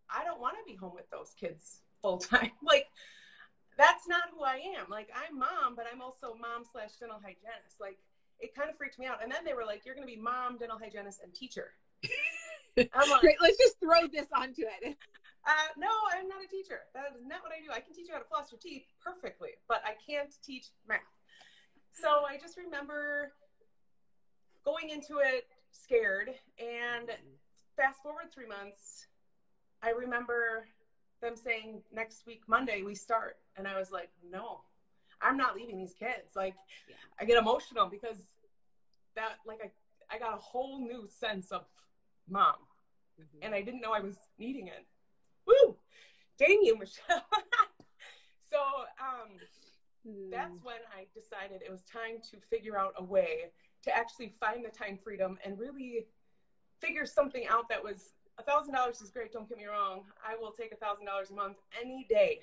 I 0.08 0.24
don't 0.24 0.40
want 0.40 0.56
to 0.56 0.70
be 0.70 0.76
home 0.76 0.92
with 0.94 1.10
those 1.10 1.34
kids 1.38 1.80
full 2.00 2.18
time. 2.18 2.52
like, 2.62 2.86
that's 3.76 4.06
not 4.06 4.24
who 4.36 4.44
I 4.44 4.60
am. 4.78 4.86
Like, 4.88 5.08
I'm 5.14 5.38
mom, 5.38 5.74
but 5.74 5.86
I'm 5.92 6.00
also 6.00 6.36
mom 6.40 6.64
slash 6.70 6.92
dental 7.00 7.18
hygienist. 7.22 7.80
Like, 7.80 7.98
it 8.38 8.54
kind 8.54 8.70
of 8.70 8.76
freaked 8.76 8.98
me 8.98 9.06
out. 9.06 9.22
And 9.22 9.30
then 9.30 9.44
they 9.44 9.54
were 9.54 9.64
like, 9.64 9.84
you're 9.84 9.94
going 9.94 10.06
to 10.06 10.14
be 10.14 10.20
mom, 10.20 10.58
dental 10.58 10.78
hygienist, 10.78 11.20
and 11.22 11.34
teacher. 11.34 11.70
I'm 12.78 13.10
like, 13.10 13.20
Great, 13.20 13.36
let's 13.40 13.58
just 13.58 13.78
throw 13.80 14.06
this 14.06 14.26
onto 14.34 14.62
it. 14.62 14.96
Uh, 15.44 15.68
no, 15.76 15.88
I'm 16.14 16.28
not 16.28 16.38
a 16.44 16.48
teacher. 16.48 16.80
That 16.94 17.04
is 17.18 17.26
not 17.26 17.42
what 17.42 17.52
I 17.52 17.58
do. 17.64 17.72
I 17.72 17.80
can 17.80 17.92
teach 17.92 18.06
you 18.06 18.14
how 18.14 18.20
to 18.20 18.28
floss 18.28 18.52
your 18.52 18.60
teeth 18.60 18.84
perfectly, 19.02 19.50
but 19.68 19.82
I 19.84 19.94
can't 19.98 20.32
teach 20.44 20.68
math. 20.88 21.00
So 21.92 22.24
I 22.28 22.38
just 22.38 22.56
remember 22.56 23.32
going 24.64 24.90
into 24.90 25.18
it 25.18 25.46
scared. 25.72 26.30
And 26.58 27.10
fast 27.76 28.02
forward 28.02 28.26
three 28.32 28.46
months, 28.46 29.06
I 29.82 29.90
remember 29.90 30.66
them 31.20 31.34
saying 31.36 31.82
next 31.92 32.24
week, 32.26 32.42
Monday, 32.46 32.82
we 32.82 32.94
start. 32.94 33.36
And 33.56 33.66
I 33.66 33.78
was 33.78 33.90
like, 33.90 34.10
no, 34.30 34.60
I'm 35.20 35.36
not 35.36 35.56
leaving 35.56 35.76
these 35.76 35.94
kids. 35.94 36.36
Like, 36.36 36.54
yeah. 36.88 36.94
I 37.20 37.24
get 37.24 37.36
emotional 37.36 37.88
because 37.88 38.18
that, 39.16 39.38
like, 39.44 39.58
I, 39.62 40.14
I 40.14 40.18
got 40.20 40.34
a 40.34 40.40
whole 40.40 40.80
new 40.80 41.08
sense 41.18 41.50
of 41.50 41.64
mom. 42.28 42.54
Mm-hmm. 43.20 43.44
And 43.46 43.54
I 43.54 43.62
didn't 43.62 43.80
know 43.80 43.92
I 43.92 44.00
was 44.00 44.16
needing 44.38 44.68
it 44.68 44.86
woo, 45.46 45.76
dang 46.38 46.60
you, 46.62 46.78
Michelle. 46.78 47.24
so 48.50 48.58
um, 49.00 49.38
mm. 50.06 50.30
that's 50.30 50.62
when 50.62 50.76
I 50.96 51.06
decided 51.14 51.62
it 51.62 51.70
was 51.70 51.82
time 51.82 52.20
to 52.30 52.36
figure 52.50 52.78
out 52.78 52.94
a 52.96 53.04
way 53.04 53.50
to 53.84 53.96
actually 53.96 54.32
find 54.40 54.64
the 54.64 54.70
time 54.70 54.96
freedom 54.96 55.38
and 55.44 55.58
really 55.58 56.06
figure 56.80 57.06
something 57.06 57.46
out 57.48 57.68
that 57.68 57.82
was 57.82 58.14
a 58.38 58.42
thousand 58.42 58.74
dollars 58.74 59.00
is 59.00 59.10
great. 59.10 59.32
Don't 59.32 59.48
get 59.48 59.58
me 59.58 59.66
wrong. 59.66 60.02
I 60.26 60.36
will 60.36 60.52
take 60.52 60.72
a 60.72 60.76
thousand 60.76 61.06
dollars 61.06 61.30
a 61.30 61.34
month 61.34 61.58
any 61.80 62.06
day. 62.08 62.40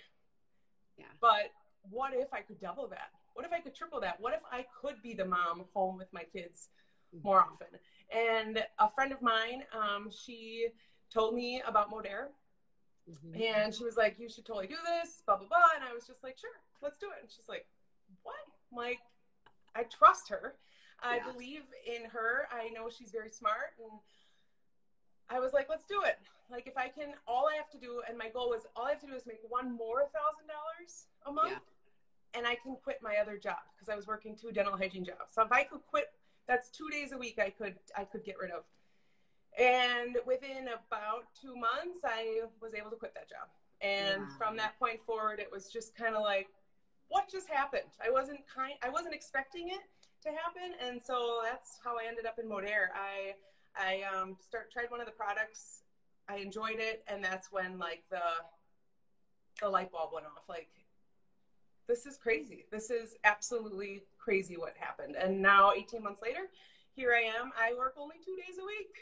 Yeah. 0.98 1.06
But 1.22 1.52
what 1.90 2.14
if 2.14 2.34
I 2.34 2.42
could 2.42 2.60
double 2.60 2.88
that? 2.90 3.10
What 3.34 3.46
if 3.46 3.54
I 3.54 3.60
could 3.60 3.76
triple 3.76 4.00
that? 4.02 4.20
What 4.20 4.34
if 4.34 4.42
I 4.52 4.66
could 4.82 5.02
be 5.02 5.14
the 5.14 5.26
mom 5.26 5.66
home 5.74 5.98
with 5.98 6.12
my 6.12 6.24
kids 6.24 6.70
mm-hmm. 7.16 7.26
more 7.28 7.40
often? 7.40 7.68
And 8.14 8.64
a 8.80 8.90
friend 8.90 9.12
of 9.12 9.22
mine, 9.22 9.64
um, 9.74 10.10
she 10.12 10.68
told 11.14 11.36
me 11.36 11.62
about 11.66 11.92
Modere 11.92 12.28
Mm-hmm. 13.10 13.42
And 13.42 13.74
she 13.74 13.84
was 13.84 13.98
like, 13.98 14.18
You 14.20 14.30
should 14.30 14.46
totally 14.46 14.68
do 14.68 14.78
this, 14.86 15.24
blah, 15.26 15.38
blah, 15.38 15.48
blah. 15.48 15.76
And 15.76 15.84
I 15.84 15.94
was 15.94 16.06
just 16.06 16.24
like, 16.24 16.38
Sure, 16.38 16.50
let's 16.82 16.98
do 16.98 17.08
it. 17.08 17.22
And 17.22 17.30
she's 17.30 17.50
like, 17.50 17.66
What? 18.24 18.36
I'm 18.72 18.78
like, 18.78 19.00
I 19.76 19.84
trust 19.84 20.30
her. 20.30 20.56
I 21.02 21.18
yeah. 21.18 21.32
believe 21.32 21.64
in 21.86 22.10
her. 22.10 22.48
I 22.52 22.70
know 22.70 22.90
she's 22.90 23.12
very 23.12 23.30
smart. 23.32 23.78
And 23.80 23.92
I 25.30 25.40
was 25.40 25.54
like, 25.54 25.68
Let's 25.70 25.86
do 25.86 26.02
it. 26.04 26.18
Like, 26.52 26.66
if 26.66 26.78
I 26.78 26.88
can, 26.88 27.14
all 27.28 27.48
I 27.48 27.56
have 27.56 27.70
to 27.72 27.78
do, 27.78 28.02
and 28.10 28.18
my 28.18 28.30
goal 28.30 28.50
was 28.50 28.66
all 28.76 28.86
I 28.86 28.92
have 28.92 29.02
to 29.02 29.08
do 29.08 29.14
is 29.14 29.26
make 29.28 29.42
one 29.48 29.72
more 29.72 30.10
thousand 30.10 30.50
dollars 30.50 31.06
a 31.26 31.32
month. 31.32 31.62
Yeah. 31.62 32.38
And 32.38 32.46
I 32.46 32.56
can 32.56 32.76
quit 32.84 33.00
my 33.02 33.16
other 33.22 33.38
job 33.38 33.58
because 33.76 33.90
I 33.90 33.96
was 33.96 34.06
working 34.06 34.36
two 34.36 34.52
dental 34.52 34.78
hygiene 34.78 35.04
jobs. 35.04 35.34
So 35.34 35.42
if 35.42 35.52
I 35.52 35.64
could 35.64 35.82
quit, 35.90 36.10
that's 36.48 36.70
two 36.70 36.90
days 36.90 37.12
a 37.12 37.18
week 37.18 37.40
I 37.40 37.50
could 37.50 37.76
I 37.98 38.04
could 38.04 38.24
get 38.24 38.38
rid 38.40 38.52
of. 38.52 38.64
And 39.60 40.18
within 40.26 40.70
about 40.70 41.28
two 41.40 41.56
months, 41.56 42.00
I 42.06 42.44
was 42.62 42.74
able 42.74 42.90
to 42.92 42.96
quit 42.96 43.14
that 43.14 43.30
job. 43.30 43.50
And 43.82 44.22
wow. 44.22 44.36
from 44.38 44.58
that 44.58 44.80
point 44.80 45.00
forward, 45.06 45.40
it 45.40 45.52
was 45.52 45.70
just 45.72 45.96
kind 45.96 46.16
of 46.16 46.22
like, 46.22 46.48
what 47.10 47.30
just 47.30 47.50
happened? 47.50 47.92
I 48.04 48.10
wasn't 48.10 48.40
kind, 48.54 48.74
I 48.84 48.90
wasn't 48.90 49.14
expecting 49.14 49.70
it 49.70 49.82
to 50.24 50.30
happen, 50.30 50.78
and 50.86 51.02
so 51.02 51.42
that's 51.44 51.80
how 51.84 51.98
I 51.98 52.08
ended 52.08 52.26
up 52.26 52.40
in 52.40 52.48
Modere. 52.48 52.90
I 52.94 53.34
I 53.76 54.04
um, 54.14 54.36
start 54.40 54.72
tried 54.72 54.92
one 54.92 55.00
of 55.00 55.06
the 55.06 55.14
products, 55.14 55.84
I 56.28 56.38
enjoyed 56.38 56.78
it, 56.78 57.04
and 57.08 57.24
that's 57.24 57.52
when 57.52 57.80
like 57.80 58.04
the 58.10 58.22
the 59.60 59.70
light 59.70 59.92
bulb 59.92 60.12
went 60.14 60.26
off. 60.26 60.44
Like, 60.48 60.70
this 61.88 62.06
is 62.06 62.18
crazy. 62.18 62.66
This 62.72 62.90
is 62.90 63.18
absolutely 63.24 64.04
crazy 64.18 64.56
what 64.56 64.76
happened. 64.78 65.16
And 65.16 65.42
now, 65.42 65.74
18 65.76 66.04
months 66.04 66.22
later, 66.22 66.50
here 66.96 67.14
I 67.14 67.22
am. 67.22 67.52
I 67.60 67.74
work 67.78 67.96
only 67.98 68.16
two 68.24 68.36
days 68.36 68.58
a 68.62 68.66
week. 68.66 68.96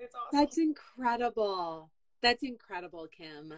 It's 0.00 0.14
awesome. 0.14 0.38
That's 0.38 0.58
incredible. 0.58 1.90
That's 2.22 2.42
incredible, 2.42 3.06
Kim. 3.16 3.54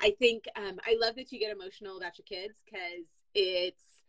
I 0.00 0.14
think 0.18 0.44
um, 0.56 0.78
I 0.86 0.96
love 1.00 1.16
that 1.16 1.32
you 1.32 1.38
get 1.38 1.54
emotional 1.54 1.98
about 1.98 2.18
your 2.18 2.24
kids 2.24 2.62
because 2.64 3.06
it's. 3.34 4.02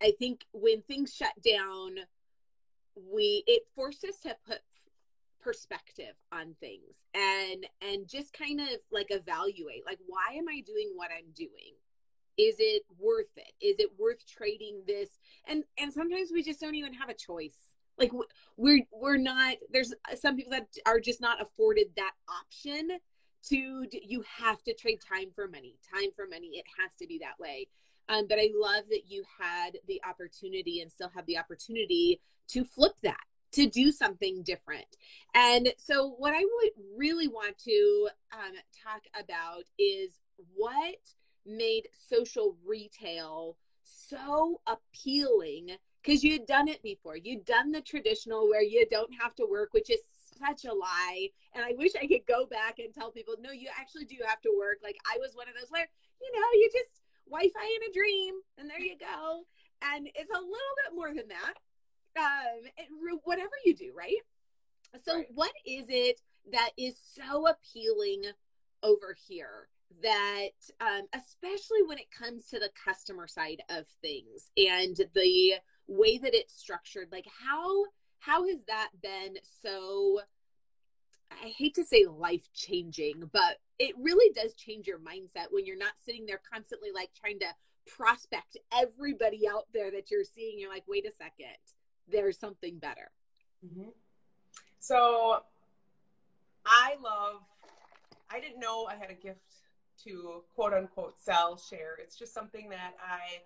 I 0.00 0.12
think 0.20 0.44
when 0.52 0.82
things 0.82 1.12
shut 1.12 1.32
down, 1.44 1.96
we 3.10 3.42
it 3.46 3.64
forced 3.74 4.04
us 4.04 4.18
to 4.20 4.36
put 4.46 4.60
perspective 5.40 6.14
on 6.32 6.54
things 6.60 6.96
and 7.14 7.66
and 7.80 8.08
just 8.08 8.32
kind 8.32 8.60
of 8.60 8.68
like 8.90 9.06
evaluate 9.10 9.82
like 9.86 9.98
why 10.06 10.34
am 10.36 10.48
i 10.48 10.60
doing 10.66 10.90
what 10.96 11.10
i'm 11.16 11.30
doing 11.34 11.74
is 12.36 12.56
it 12.58 12.82
worth 12.98 13.30
it 13.36 13.52
is 13.64 13.78
it 13.78 13.88
worth 13.98 14.26
trading 14.26 14.82
this 14.86 15.20
and 15.46 15.62
and 15.78 15.92
sometimes 15.92 16.30
we 16.32 16.42
just 16.42 16.60
don't 16.60 16.74
even 16.74 16.92
have 16.92 17.08
a 17.08 17.14
choice 17.14 17.76
like 17.98 18.12
we're 18.56 18.82
we're 18.92 19.16
not 19.16 19.56
there's 19.72 19.94
some 20.20 20.36
people 20.36 20.52
that 20.52 20.68
are 20.86 21.00
just 21.00 21.20
not 21.20 21.40
afforded 21.40 21.88
that 21.96 22.12
option 22.28 22.98
to 23.48 23.86
you 23.92 24.24
have 24.38 24.62
to 24.64 24.74
trade 24.74 25.00
time 25.00 25.30
for 25.34 25.48
money 25.48 25.76
time 25.94 26.10
for 26.14 26.26
money 26.26 26.50
it 26.54 26.64
has 26.78 26.94
to 26.96 27.06
be 27.06 27.18
that 27.18 27.38
way. 27.38 27.68
Um, 28.08 28.26
but 28.28 28.38
i 28.38 28.48
love 28.54 28.84
that 28.90 29.02
you 29.08 29.24
had 29.38 29.78
the 29.86 30.00
opportunity 30.08 30.80
and 30.80 30.90
still 30.90 31.10
have 31.14 31.26
the 31.26 31.38
opportunity 31.38 32.20
to 32.48 32.64
flip 32.64 32.94
that 33.02 33.20
to 33.50 33.66
do 33.66 33.90
something 33.90 34.42
different. 34.42 34.96
And 35.34 35.72
so 35.78 36.14
what 36.18 36.34
i 36.34 36.40
would 36.40 36.72
really 36.96 37.28
want 37.28 37.58
to 37.64 38.08
um, 38.32 38.54
talk 38.82 39.02
about 39.18 39.64
is 39.78 40.12
what 40.54 40.96
made 41.46 41.88
social 42.08 42.56
retail 42.66 43.56
so 43.84 44.60
appealing 44.66 45.76
because 46.02 46.22
you 46.24 46.32
had 46.32 46.46
done 46.46 46.68
it 46.68 46.82
before. 46.82 47.16
You'd 47.16 47.44
done 47.44 47.72
the 47.72 47.80
traditional 47.80 48.48
where 48.48 48.62
you 48.62 48.86
don't 48.90 49.12
have 49.20 49.34
to 49.36 49.46
work, 49.50 49.70
which 49.72 49.90
is 49.90 50.00
such 50.38 50.64
a 50.64 50.72
lie. 50.72 51.28
And 51.54 51.64
I 51.64 51.72
wish 51.76 51.92
I 51.96 52.06
could 52.06 52.26
go 52.26 52.46
back 52.46 52.78
and 52.78 52.94
tell 52.94 53.10
people, 53.10 53.34
no, 53.40 53.50
you 53.50 53.68
actually 53.78 54.04
do 54.04 54.16
have 54.26 54.40
to 54.42 54.54
work. 54.58 54.78
Like 54.82 54.96
I 55.06 55.18
was 55.18 55.34
one 55.34 55.48
of 55.48 55.54
those 55.54 55.70
where, 55.70 55.88
you 56.20 56.32
know, 56.32 56.46
you 56.54 56.70
just 56.72 57.02
Wi 57.30 57.50
Fi 57.52 57.66
in 57.66 57.90
a 57.90 57.92
dream 57.92 58.34
and 58.58 58.70
there 58.70 58.80
you 58.80 58.96
go. 58.98 59.44
and 59.82 60.08
it's 60.14 60.30
a 60.30 60.40
little 60.40 60.74
bit 60.84 60.96
more 60.96 61.08
than 61.08 61.28
that. 61.28 61.54
Um, 62.18 62.64
it, 62.76 62.88
whatever 63.24 63.50
you 63.64 63.74
do, 63.74 63.92
right? 63.96 64.16
So, 65.04 65.16
right. 65.16 65.26
what 65.34 65.52
is 65.66 65.86
it 65.88 66.20
that 66.50 66.70
is 66.76 66.96
so 66.98 67.46
appealing 67.46 68.22
over 68.82 69.14
here 69.26 69.68
that, 70.02 70.50
um, 70.80 71.06
especially 71.14 71.82
when 71.86 71.98
it 71.98 72.10
comes 72.10 72.46
to 72.48 72.58
the 72.58 72.70
customer 72.84 73.26
side 73.26 73.62
of 73.68 73.86
things 74.02 74.50
and 74.56 74.96
the 75.14 75.54
way 75.88 76.18
that 76.18 76.34
it's 76.34 76.54
structured, 76.54 77.08
like 77.10 77.26
how 77.44 77.84
how 78.20 78.46
has 78.46 78.64
that 78.66 78.90
been 79.02 79.38
so? 79.62 80.20
I 81.30 81.48
hate 81.48 81.74
to 81.74 81.84
say 81.84 82.06
life 82.06 82.48
changing, 82.54 83.28
but 83.32 83.58
it 83.78 83.94
really 83.98 84.32
does 84.32 84.54
change 84.54 84.86
your 84.86 84.98
mindset 84.98 85.46
when 85.50 85.66
you're 85.66 85.76
not 85.76 85.92
sitting 86.02 86.24
there 86.24 86.40
constantly 86.50 86.88
like 86.94 87.10
trying 87.18 87.38
to 87.40 87.46
prospect 87.86 88.56
everybody 88.72 89.46
out 89.48 89.66
there 89.74 89.90
that 89.90 90.10
you're 90.10 90.24
seeing. 90.24 90.58
You're 90.58 90.70
like, 90.70 90.84
wait 90.88 91.06
a 91.06 91.12
second, 91.12 91.56
there's 92.10 92.38
something 92.38 92.78
better. 92.78 93.10
Mm-hmm. 93.64 93.90
So 94.80 95.42
I 96.64 96.96
love, 97.02 97.42
I 98.30 98.40
didn't 98.40 98.60
know 98.60 98.86
I 98.90 98.96
had 98.96 99.10
a 99.10 99.14
gift 99.14 99.40
to 100.04 100.42
quote 100.54 100.72
unquote 100.72 101.18
sell, 101.18 101.56
share. 101.56 101.96
It's 102.00 102.16
just 102.16 102.32
something 102.32 102.68
that 102.70 102.94
I, 103.02 103.42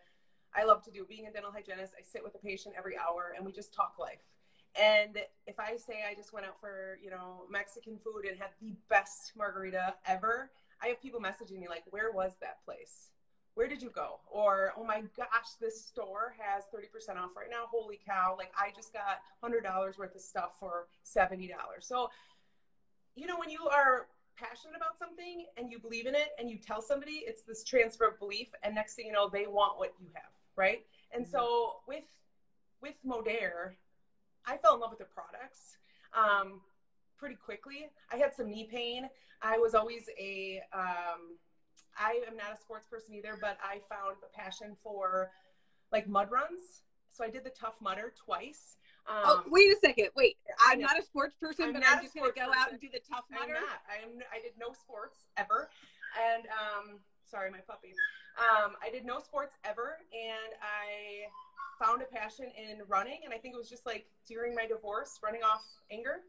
I 0.54 0.64
love 0.64 0.84
to 0.84 0.90
do. 0.90 1.04
Being 1.04 1.26
a 1.26 1.32
dental 1.32 1.52
hygienist, 1.52 1.94
I 1.98 2.02
sit 2.02 2.22
with 2.22 2.34
a 2.34 2.38
patient 2.38 2.74
every 2.76 2.96
hour 2.96 3.34
and 3.36 3.44
we 3.44 3.52
just 3.52 3.74
talk 3.74 3.96
life. 3.98 4.36
And 4.80 5.18
if 5.46 5.60
I 5.60 5.76
say 5.76 6.04
I 6.10 6.14
just 6.14 6.32
went 6.32 6.46
out 6.46 6.58
for, 6.60 6.98
you 7.02 7.10
know, 7.10 7.44
Mexican 7.50 7.98
food 7.98 8.24
and 8.28 8.38
had 8.38 8.50
the 8.60 8.74
best 8.88 9.32
margarita 9.36 9.94
ever, 10.06 10.50
I 10.82 10.88
have 10.88 11.00
people 11.00 11.20
messaging 11.20 11.58
me 11.60 11.68
like, 11.68 11.84
where 11.90 12.10
was 12.10 12.32
that 12.40 12.64
place? 12.64 13.10
Where 13.54 13.68
did 13.68 13.82
you 13.82 13.90
go? 13.90 14.20
Or, 14.30 14.72
oh 14.78 14.84
my 14.84 15.02
gosh, 15.14 15.52
this 15.60 15.84
store 15.84 16.34
has 16.38 16.64
30% 16.74 17.18
off 17.18 17.36
right 17.36 17.50
now. 17.50 17.64
Holy 17.70 18.00
cow. 18.04 18.34
Like, 18.36 18.50
I 18.56 18.70
just 18.74 18.94
got 18.94 19.20
$100 19.44 19.98
worth 19.98 20.14
of 20.14 20.20
stuff 20.20 20.56
for 20.58 20.86
$70. 21.04 21.50
So, 21.80 22.08
you 23.14 23.26
know, 23.26 23.36
when 23.36 23.50
you 23.50 23.68
are 23.68 24.06
passionate 24.36 24.74
about 24.74 24.98
something 24.98 25.44
and 25.58 25.70
you 25.70 25.78
believe 25.78 26.06
in 26.06 26.14
it 26.14 26.30
and 26.38 26.50
you 26.50 26.56
tell 26.56 26.80
somebody, 26.80 27.24
it's 27.26 27.42
this 27.42 27.62
transfer 27.62 28.08
of 28.08 28.18
belief. 28.18 28.48
And 28.62 28.74
next 28.74 28.94
thing 28.94 29.04
you 29.04 29.12
know, 29.12 29.28
they 29.28 29.46
want 29.46 29.78
what 29.78 29.92
you 30.00 30.06
have. 30.14 30.32
Right. 30.56 30.84
And 31.14 31.24
mm-hmm. 31.24 31.32
so 31.32 31.76
with, 31.86 32.04
with 32.80 32.94
Modere, 33.06 33.74
I 34.46 34.56
fell 34.56 34.74
in 34.74 34.80
love 34.80 34.90
with 34.90 34.98
the 34.98 35.06
products 35.06 35.76
um, 36.16 36.60
pretty 37.16 37.36
quickly. 37.36 37.90
I 38.12 38.16
had 38.16 38.34
some 38.34 38.50
knee 38.50 38.68
pain. 38.70 39.08
I 39.40 39.58
was 39.58 39.74
always 39.74 40.04
a, 40.18 40.60
um, 40.72 41.38
I 41.96 42.20
am 42.28 42.36
not 42.36 42.52
a 42.54 42.60
sports 42.60 42.86
person 42.88 43.14
either, 43.14 43.38
but 43.40 43.58
I 43.62 43.80
found 43.88 44.16
a 44.22 44.38
passion 44.38 44.76
for 44.82 45.30
like 45.90 46.08
mud 46.08 46.30
runs. 46.30 46.82
So 47.10 47.24
I 47.24 47.30
did 47.30 47.44
the 47.44 47.50
Tough 47.50 47.74
Mudder 47.80 48.12
twice. 48.24 48.76
Um, 49.06 49.22
oh, 49.24 49.42
wait 49.48 49.70
a 49.70 49.76
second. 49.80 50.08
Wait, 50.16 50.36
I'm 50.64 50.80
not 50.80 50.98
a 50.98 51.02
sports 51.02 51.34
person, 51.40 51.66
I'm 51.66 51.72
but 51.74 51.82
I'm 51.86 52.02
just 52.02 52.14
going 52.14 52.30
to 52.30 52.38
go 52.38 52.46
person. 52.46 52.58
out 52.58 52.70
and 52.70 52.80
do 52.80 52.88
the 52.92 53.00
Tough 53.00 53.24
Mudder. 53.30 53.56
I'm 53.56 53.62
not. 53.62 53.82
I'm, 53.90 54.22
I 54.32 54.40
did 54.40 54.52
no 54.58 54.72
sports 54.72 55.26
ever. 55.36 55.68
And 56.16 56.44
um, 56.46 56.98
sorry, 57.32 57.48
my 57.48 57.64
puppy. 57.64 57.96
Um, 58.36 58.76
I 58.84 58.92
did 58.92 59.08
no 59.08 59.16
sports 59.16 59.56
ever, 59.64 59.96
and 60.12 60.52
I 60.60 61.32
found 61.80 62.04
a 62.04 62.08
passion 62.12 62.52
in 62.52 62.84
running. 62.84 63.24
And 63.24 63.32
I 63.32 63.40
think 63.40 63.56
it 63.56 63.58
was 63.58 63.72
just 63.72 63.88
like 63.88 64.04
during 64.28 64.52
my 64.54 64.68
divorce, 64.68 65.16
running 65.24 65.40
off 65.40 65.64
anger. 65.88 66.20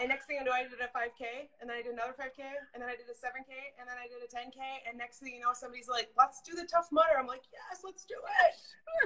And 0.00 0.08
next 0.08 0.24
thing 0.30 0.38
I 0.40 0.46
know, 0.46 0.54
I 0.54 0.64
did 0.64 0.80
a 0.80 0.88
5K, 0.94 1.52
and 1.60 1.68
then 1.68 1.74
I 1.74 1.82
did 1.82 1.92
another 1.92 2.14
5K, 2.14 2.40
and 2.72 2.78
then 2.80 2.88
I 2.88 2.94
did 2.94 3.10
a 3.10 3.18
7K, 3.18 3.50
and 3.76 3.84
then 3.84 3.98
I 3.98 4.06
did 4.06 4.22
a 4.22 4.30
10K. 4.30 4.88
And 4.88 4.96
next 4.96 5.18
thing 5.20 5.34
you 5.34 5.42
know, 5.42 5.52
somebody's 5.52 5.90
like, 5.90 6.08
let's 6.16 6.40
do 6.40 6.54
the 6.54 6.64
Tough 6.64 6.88
Mudder. 6.88 7.18
I'm 7.18 7.26
like, 7.26 7.44
yes, 7.52 7.82
let's 7.84 8.06
do 8.06 8.14
it. 8.14 8.56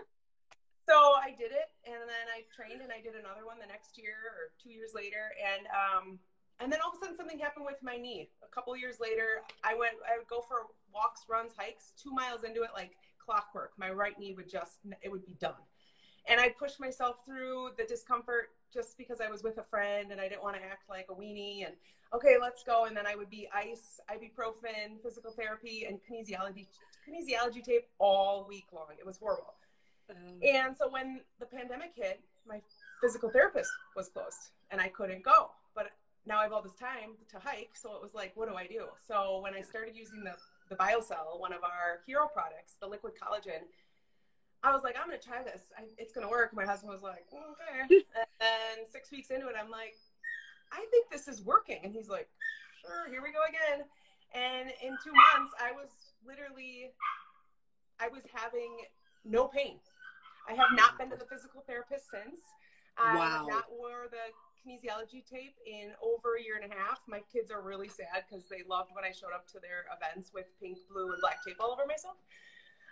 so 0.89 1.17
I 1.17 1.33
did 1.33 1.51
it, 1.51 1.73
and 1.89 1.99
then 2.07 2.27
I 2.31 2.45
trained, 2.53 2.85
and 2.85 2.93
I 2.93 3.01
did 3.01 3.17
another 3.17 3.49
one 3.49 3.57
the 3.57 3.67
next 3.73 3.97
year 3.97 4.21
or 4.37 4.53
two 4.61 4.69
years 4.69 4.93
later. 4.93 5.33
And, 5.41 5.65
um, 5.73 6.21
and 6.61 6.69
then 6.69 6.85
all 6.85 6.93
of 6.93 7.01
a 7.01 7.01
sudden 7.01 7.17
something 7.17 7.41
happened 7.41 7.65
with 7.65 7.81
my 7.81 7.97
knee. 7.97 8.29
A 8.45 8.51
couple 8.53 8.77
years 8.77 9.01
later, 9.01 9.41
I 9.65 9.73
went, 9.73 9.97
I 10.05 10.21
would 10.21 10.29
go 10.29 10.45
for 10.45 10.69
walks, 10.95 11.23
runs, 11.29 11.53
hikes, 11.57 11.93
two 12.03 12.11
miles 12.11 12.45
into 12.45 12.63
it, 12.63 12.71
like 12.75 12.97
clockwork. 13.25 13.73
My 13.77 13.91
right 13.91 14.19
knee 14.19 14.35
would 14.35 14.49
just, 14.49 14.79
it 15.03 15.11
would 15.11 15.25
be 15.25 15.37
done. 15.41 15.63
And 16.27 16.41
I 16.41 16.51
pushed 16.51 16.81
myself 16.81 17.17
through 17.27 17.71
the 17.77 17.85
discomfort 17.85 18.51
just 18.73 18.97
because 18.97 19.21
I 19.21 19.29
was 19.29 19.43
with 19.43 19.59
a 19.59 19.65
friend 19.65 20.13
and 20.13 20.21
I 20.21 20.29
didn't 20.29 20.43
want 20.43 20.57
to 20.57 20.63
act 20.63 20.89
like 20.89 21.07
a 21.11 21.15
weenie. 21.15 21.67
And 21.67 21.75
okay, 22.15 22.37
let's 22.41 22.63
go. 22.63 22.85
And 22.85 22.97
then 22.97 23.07
I 23.07 23.17
would 23.17 23.31
be 23.31 23.49
ice, 23.53 24.01
ibuprofen, 24.11 25.03
physical 25.03 25.33
therapy, 25.33 25.87
and 25.89 25.99
kinesiology, 25.99 26.69
kinesiology 27.09 27.63
tape 27.63 27.89
all 27.99 28.47
week 28.49 28.67
long. 28.73 28.87
It 28.99 29.05
was 29.05 29.19
horrible. 29.19 29.55
Um, 30.11 30.39
and 30.43 30.77
so 30.77 30.89
when 30.91 31.21
the 31.41 31.47
pandemic 31.47 31.93
hit, 31.97 32.21
my 32.47 32.61
physical 33.01 33.31
therapist 33.31 33.71
was 33.97 34.09
closed 34.09 34.51
and 34.71 34.81
I 34.81 34.89
couldn't 34.89 35.23
go. 35.23 35.51
But 35.75 35.91
now 36.27 36.39
I 36.39 36.45
have 36.45 36.53
all 36.53 36.63
this 36.63 36.77
time 36.77 37.17
to 37.31 37.39
hike. 37.39 37.71
So 37.75 37.95
it 37.95 38.03
was 38.03 38.15
like, 38.15 38.33
what 38.37 38.49
do 38.49 38.55
I 38.55 38.67
do? 38.67 38.87
So 39.09 39.41
when 39.43 39.55
I 39.55 39.63
started 39.63 39.97
using 39.97 40.23
the, 40.23 40.35
the 40.73 40.79
BioCell, 40.83 41.39
one 41.39 41.53
of 41.53 41.63
our 41.63 42.01
hero 42.07 42.27
products, 42.33 42.81
the 42.81 42.87
liquid 42.87 43.13
collagen, 43.13 43.69
I 44.63 44.73
was 44.73 44.83
like, 44.83 44.97
I'm 44.97 45.07
gonna 45.07 45.19
try 45.19 45.43
this. 45.43 45.61
I, 45.77 45.83
it's 45.99 46.13
gonna 46.13 46.31
work. 46.31 46.55
My 46.55 46.65
husband 46.65 46.93
was 46.93 47.03
like, 47.03 47.27
okay. 47.29 48.05
and 48.41 48.87
six 48.91 49.11
weeks 49.11 49.31
into 49.31 49.49
it, 49.49 49.55
I'm 49.59 49.71
like, 49.71 49.95
I 50.73 50.87
think 50.91 51.11
this 51.11 51.29
is 51.29 51.43
working. 51.43 51.81
And 51.85 51.93
he's 51.93 52.09
like, 52.09 52.29
sure, 52.81 53.11
here 53.11 53.21
we 53.23 53.33
go 53.33 53.43
again. 53.45 53.85
And 54.33 54.73
in 54.81 54.97
two 55.05 55.13
months, 55.13 55.53
I 55.61 55.73
was 55.73 55.91
literally, 56.25 56.95
I 58.01 58.09
was 58.09 58.23
having 58.33 58.71
no 59.25 59.47
pain. 59.49 59.77
I 60.49 60.55
have 60.55 60.73
not 60.75 60.97
been 60.97 61.11
to 61.11 61.17
the 61.17 61.27
physical 61.27 61.63
therapist 61.67 62.11
since. 62.11 62.41
I 62.97 63.17
wow. 63.17 63.21
have 63.21 63.49
not 63.49 63.65
wore 63.71 64.09
the 64.11 64.33
kinesiology 64.63 65.27
tape 65.27 65.59
in 65.67 65.91
over 66.01 66.39
a 66.39 66.43
year 66.43 66.59
and 66.63 66.71
a 66.71 66.75
half. 66.75 67.03
My 67.07 67.21
kids 67.33 67.51
are 67.51 67.61
really 67.61 67.89
sad 67.89 68.25
because 68.29 68.47
they 68.47 68.63
loved 68.69 68.91
when 68.95 69.05
I 69.05 69.11
showed 69.11 69.35
up 69.35 69.47
to 69.53 69.59
their 69.61 69.91
events 69.91 70.31
with 70.33 70.47
pink, 70.63 70.79
blue, 70.91 71.13
and 71.13 71.21
black 71.21 71.45
tape 71.45 71.57
all 71.61 71.71
over 71.71 71.83
myself. 71.87 72.17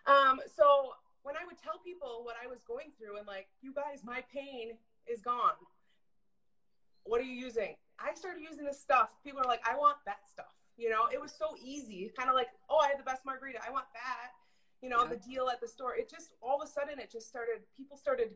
Um, 0.06 0.40
so 0.50 0.94
when 1.22 1.37
I 1.37 1.44
would 1.46 1.59
tell 1.59 1.78
people 1.85 2.22
what 2.24 2.37
I 2.42 2.46
was 2.46 2.62
going 2.66 2.92
through 2.98 3.18
and 3.18 3.26
like, 3.26 3.48
you 3.62 3.72
guys, 3.72 4.02
my 4.04 4.24
pain 4.33 4.74
is 5.06 5.20
gone. 5.20 5.59
What 7.04 7.20
are 7.20 7.24
you 7.24 7.35
using? 7.35 7.76
I 7.98 8.14
started 8.14 8.42
using 8.42 8.64
this 8.64 8.80
stuff. 8.80 9.11
People 9.24 9.40
are 9.40 9.48
like, 9.48 9.61
I 9.68 9.76
want 9.76 9.96
that 10.06 10.28
stuff. 10.30 10.52
You 10.76 10.88
know, 10.88 11.09
it 11.12 11.20
was 11.20 11.33
so 11.33 11.56
easy. 11.62 12.11
Kind 12.16 12.28
of 12.28 12.35
like, 12.35 12.48
oh, 12.68 12.78
I 12.78 12.88
had 12.88 12.98
the 12.98 13.04
best 13.04 13.24
margarita. 13.24 13.59
I 13.66 13.70
want 13.70 13.87
that. 13.92 14.33
You 14.80 14.88
know, 14.88 15.04
yeah. 15.04 15.12
the 15.12 15.20
deal 15.20 15.50
at 15.50 15.61
the 15.61 15.68
store. 15.68 15.94
It 15.94 16.09
just 16.09 16.33
all 16.40 16.61
of 16.61 16.66
a 16.66 16.70
sudden 16.70 16.98
it 16.98 17.12
just 17.12 17.28
started. 17.28 17.61
People 17.76 17.98
started 17.98 18.33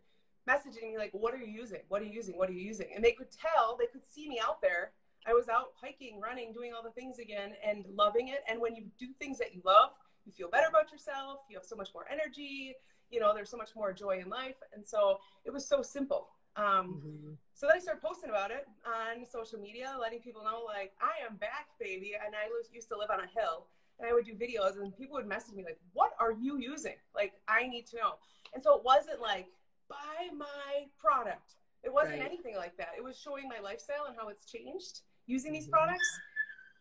messaging 0.49 0.91
me 0.91 0.99
like, 0.99 1.13
what 1.13 1.35
are 1.35 1.39
you 1.39 1.47
using? 1.47 1.81
What 1.89 2.03
are 2.03 2.05
you 2.05 2.13
using? 2.13 2.37
What 2.37 2.49
are 2.49 2.53
you 2.53 2.63
using? 2.63 2.89
And 2.95 3.05
they 3.05 3.13
could 3.13 3.29
tell. 3.31 3.77
They 3.79 3.87
could 3.87 4.05
see 4.05 4.29
me 4.29 4.41
out 4.45 4.61
there. 4.61 4.93
I 5.27 5.33
was 5.33 5.49
out 5.49 5.73
hiking, 5.81 6.21
running, 6.21 6.53
doing 6.53 6.73
all 6.75 6.83
the 6.83 6.91
things 6.91 7.19
again, 7.19 7.55
and 7.67 7.85
loving 7.95 8.29
it. 8.29 8.45
And 8.49 8.61
when 8.61 8.77
you 8.77 8.85
do 8.99 9.07
things 9.19 9.39
that 9.39 9.55
you 9.55 9.63
love, 9.65 9.91
you 10.25 10.33
feel 10.33 10.49
better 10.49 10.69
about 10.69 10.91
yourself 10.91 11.41
you 11.49 11.57
have 11.57 11.65
so 11.65 11.77
much 11.77 11.91
more 11.95 12.07
energy 12.11 12.75
you 13.11 13.21
know 13.21 13.33
there's 13.35 13.51
so 13.51 13.57
much 13.57 13.71
more 13.77 13.93
joy 13.93 14.19
in 14.23 14.29
life 14.29 14.57
and 14.75 14.85
so 14.85 15.19
it 15.45 15.53
was 15.53 15.67
so 15.67 15.83
simple 15.83 16.29
um, 16.57 17.03
mm-hmm. 17.05 17.33
so 17.55 17.67
then 17.67 17.77
i 17.77 17.81
started 17.81 18.01
posting 18.01 18.31
about 18.31 18.51
it 18.51 18.67
on 18.87 19.27
social 19.27 19.59
media 19.59 19.95
letting 20.01 20.21
people 20.21 20.43
know 20.43 20.63
like 20.67 20.93
i 21.01 21.13
am 21.29 21.37
back 21.37 21.67
baby 21.79 22.13
and 22.25 22.35
i 22.35 22.49
used 22.73 22.89
to 22.89 22.97
live 22.97 23.11
on 23.11 23.21
a 23.21 23.41
hill 23.41 23.67
and 23.99 24.09
i 24.09 24.13
would 24.13 24.25
do 24.25 24.35
videos 24.35 24.81
and 24.81 24.97
people 24.97 25.15
would 25.17 25.27
message 25.27 25.55
me 25.55 25.65
like 25.65 25.79
what 25.93 26.13
are 26.19 26.33
you 26.33 26.59
using 26.59 26.97
like 27.15 27.33
i 27.49 27.67
need 27.67 27.87
to 27.87 27.97
know 27.97 28.15
and 28.55 28.63
so 28.63 28.77
it 28.77 28.85
wasn't 28.85 29.21
like 29.21 29.47
buy 29.89 30.29
my 30.37 30.87
product 30.99 31.55
it 31.83 31.93
wasn't 31.93 32.19
right. 32.19 32.27
anything 32.27 32.57
like 32.57 32.77
that 32.77 32.91
it 32.97 33.05
was 33.05 33.19
showing 33.19 33.49
my 33.49 33.59
lifestyle 33.63 34.07
and 34.09 34.17
how 34.19 34.29
it's 34.29 34.45
changed 34.45 35.01
using 35.27 35.53
these 35.53 35.65
mm-hmm. 35.65 35.73
products 35.73 36.09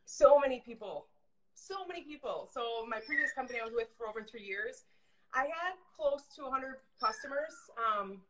so 0.05 0.39
many 0.39 0.61
people 0.65 1.07
so 1.55 1.85
many 1.87 2.03
people. 2.03 2.49
So 2.53 2.85
my 2.87 2.99
previous 3.05 3.31
company 3.31 3.59
I 3.61 3.65
was 3.65 3.73
with 3.73 3.87
for 3.97 4.07
over 4.07 4.23
three 4.23 4.43
years, 4.43 4.83
I 5.33 5.47
had 5.47 5.79
close 5.95 6.27
to 6.35 6.43
100 6.43 6.77
customers 6.99 7.55
um, 7.79 8.21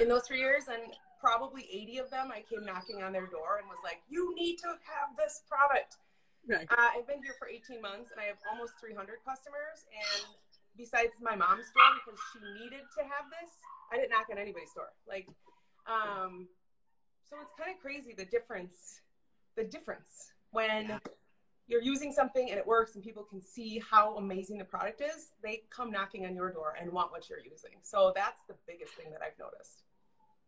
in 0.00 0.08
those 0.08 0.26
three 0.26 0.40
years, 0.40 0.66
and 0.72 0.92
probably 1.20 1.68
80 1.70 1.98
of 1.98 2.10
them 2.10 2.30
I 2.32 2.42
came 2.48 2.64
knocking 2.64 3.02
on 3.02 3.12
their 3.12 3.26
door 3.26 3.58
and 3.60 3.68
was 3.68 3.78
like, 3.84 4.00
"You 4.08 4.34
need 4.34 4.56
to 4.64 4.78
have 4.86 5.14
this 5.16 5.42
product." 5.48 5.98
Right. 6.46 6.66
Uh, 6.70 6.96
I've 6.96 7.06
been 7.06 7.22
here 7.22 7.34
for 7.38 7.46
18 7.46 7.82
months, 7.82 8.10
and 8.10 8.20
I 8.20 8.24
have 8.24 8.40
almost 8.50 8.80
300 8.80 9.20
customers. 9.26 9.84
And 9.92 10.24
besides 10.78 11.10
my 11.20 11.34
mom's 11.36 11.66
door, 11.74 11.90
because 11.98 12.18
she 12.32 12.38
needed 12.62 12.86
to 12.96 13.02
have 13.02 13.26
this, 13.28 13.50
I 13.92 13.96
didn't 13.96 14.10
knock 14.10 14.26
on 14.30 14.38
anybody's 14.38 14.72
door. 14.72 14.88
Like, 15.06 15.26
um, 15.86 16.48
so 17.28 17.36
it's 17.42 17.52
kind 17.58 17.74
of 17.74 17.82
crazy 17.82 18.14
the 18.16 18.24
difference. 18.24 19.02
The 19.56 19.64
difference 19.64 20.30
when 20.52 20.86
yeah 20.86 20.98
you're 21.68 21.82
using 21.82 22.12
something 22.12 22.48
and 22.50 22.58
it 22.58 22.66
works 22.66 22.94
and 22.94 23.04
people 23.04 23.22
can 23.22 23.40
see 23.40 23.80
how 23.88 24.16
amazing 24.16 24.56
the 24.58 24.64
product 24.64 25.02
is, 25.02 25.32
they 25.42 25.62
come 25.70 25.90
knocking 25.90 26.24
on 26.24 26.34
your 26.34 26.50
door 26.50 26.74
and 26.80 26.90
want 26.90 27.12
what 27.12 27.28
you're 27.28 27.38
using. 27.38 27.72
So 27.82 28.10
that's 28.16 28.40
the 28.48 28.54
biggest 28.66 28.94
thing 28.94 29.10
that 29.12 29.20
I've 29.22 29.38
noticed. 29.38 29.82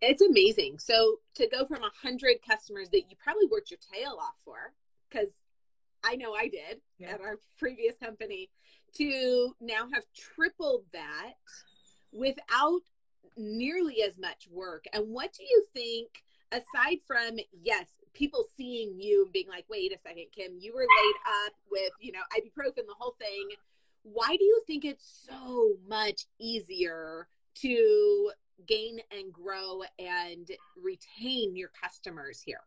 It's 0.01 0.23
amazing. 0.23 0.79
So 0.79 1.17
to 1.35 1.47
go 1.47 1.67
from 1.67 1.85
a 1.85 1.91
hundred 2.03 2.37
customers 2.49 2.89
that 2.91 3.03
you 3.11 3.17
probably 3.23 3.47
worked 3.51 3.71
your 3.71 3.79
tail 3.93 4.17
off 4.19 4.35
for, 4.47 4.73
because 5.11 5.29
I 6.03 6.17
know 6.17 6.33
I 6.33 6.49
did 6.49 6.81
yeah. 6.99 7.11
at 7.11 7.21
our 7.21 7.39
previous 7.59 7.99
company, 7.99 8.49
to 8.95 9.55
now 9.61 9.89
have 9.93 10.05
tripled 10.15 10.85
that 10.93 11.35
without 12.13 12.81
nearly 13.37 14.03
as 14.03 14.19
much 14.19 14.49
work. 14.51 14.85
And 14.93 15.09
what 15.09 15.33
do 15.33 15.45
you 15.45 15.65
think, 15.73 16.23
aside 16.53 16.99
from, 17.07 17.39
yes, 17.63 17.87
people 18.13 18.45
seeing 18.57 19.01
you 19.01 19.25
and 19.25 19.33
being 19.33 19.49
like, 19.49 19.65
wait 19.71 19.93
a 19.93 19.99
second, 19.99 20.27
Kim, 20.35 20.57
you 20.59 20.75
were 20.75 20.81
laid 20.81 21.47
up 21.47 21.55
with, 21.71 21.93
you 22.01 22.13
know, 22.13 22.21
ibuprofen, 22.37 22.87
the 22.87 22.95
whole 22.99 23.15
thing. 23.19 23.49
Why 24.03 24.37
do 24.37 24.45
you 24.45 24.63
think 24.67 24.85
it's 24.85 25.27
so 25.29 25.75
much 25.89 26.27
easier 26.39 27.29
to 27.57 28.33
gain 28.67 29.01
and 29.11 29.33
grow 29.33 29.83
and 29.99 30.51
retain 30.83 31.57
your 31.57 31.71
customers 31.81 32.43
here? 32.45 32.63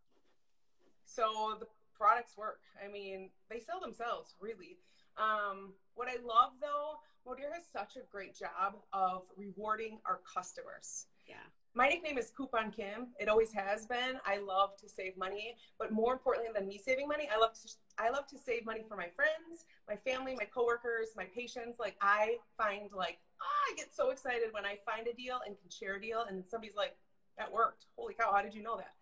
So 1.06 1.58
the 1.60 1.68
products 1.96 2.38
work. 2.38 2.62
I 2.84 2.92
mean, 2.92 3.30
they 3.50 3.60
sell 3.60 3.80
themselves, 3.80 4.36
really. 4.40 4.78
Um, 5.18 5.74
what 5.96 6.08
I 6.08 6.18
love 6.26 6.54
though, 6.62 7.00
Modere 7.28 7.54
has 7.54 7.64
such 7.72 7.96
a 7.96 8.06
great 8.12 8.36
job 8.36 8.76
of 8.92 9.24
rewarding 9.38 10.00
our 10.06 10.20
customers. 10.32 11.06
Yeah. 11.28 11.36
My 11.76 11.88
nickname 11.88 12.18
is 12.20 12.32
Coupon 12.36 12.72
Kim. 12.72 13.08
It 13.20 13.28
always 13.28 13.52
has 13.54 13.88
been. 13.88 14.20
I 14.26 14.38
love 14.38 14.78
to 14.78 14.90
save 14.90 15.18
money, 15.18 15.56
but 15.80 15.92
more 15.92 16.14
importantly 16.14 16.52
than 16.54 16.68
me 16.68 16.78
saving 16.78 17.08
money, 17.08 17.28
I 17.34 17.40
love 17.40 17.54
to 17.54 17.70
I 17.98 18.10
love 18.10 18.28
to 18.28 18.38
save 18.38 18.66
money 18.66 18.84
for 18.88 18.96
my 18.96 19.08
friends, 19.16 19.66
my 19.88 19.96
family, 19.96 20.36
my 20.36 20.46
coworkers, 20.46 21.10
my 21.16 21.26
patients. 21.26 21.80
Like 21.80 21.96
I 22.02 22.38
find 22.58 22.92
like 22.94 23.18
oh, 23.42 23.72
I 23.72 23.76
get 23.76 23.94
so 23.94 24.12
excited 24.12 24.50
when 24.52 24.66
I 24.66 24.78
find 24.86 25.08
a 25.08 25.14
deal 25.14 25.40
and 25.46 25.58
can 25.60 25.70
share 25.70 25.96
a 25.96 26.02
deal, 26.02 26.26
and 26.30 26.46
somebody's 26.46 26.76
like, 26.76 26.96
"That 27.38 27.52
worked! 27.52 27.86
Holy 27.96 28.14
cow! 28.14 28.32
How 28.32 28.42
did 28.44 28.54
you 28.54 28.62
know 28.62 28.78
that?" 28.78 28.94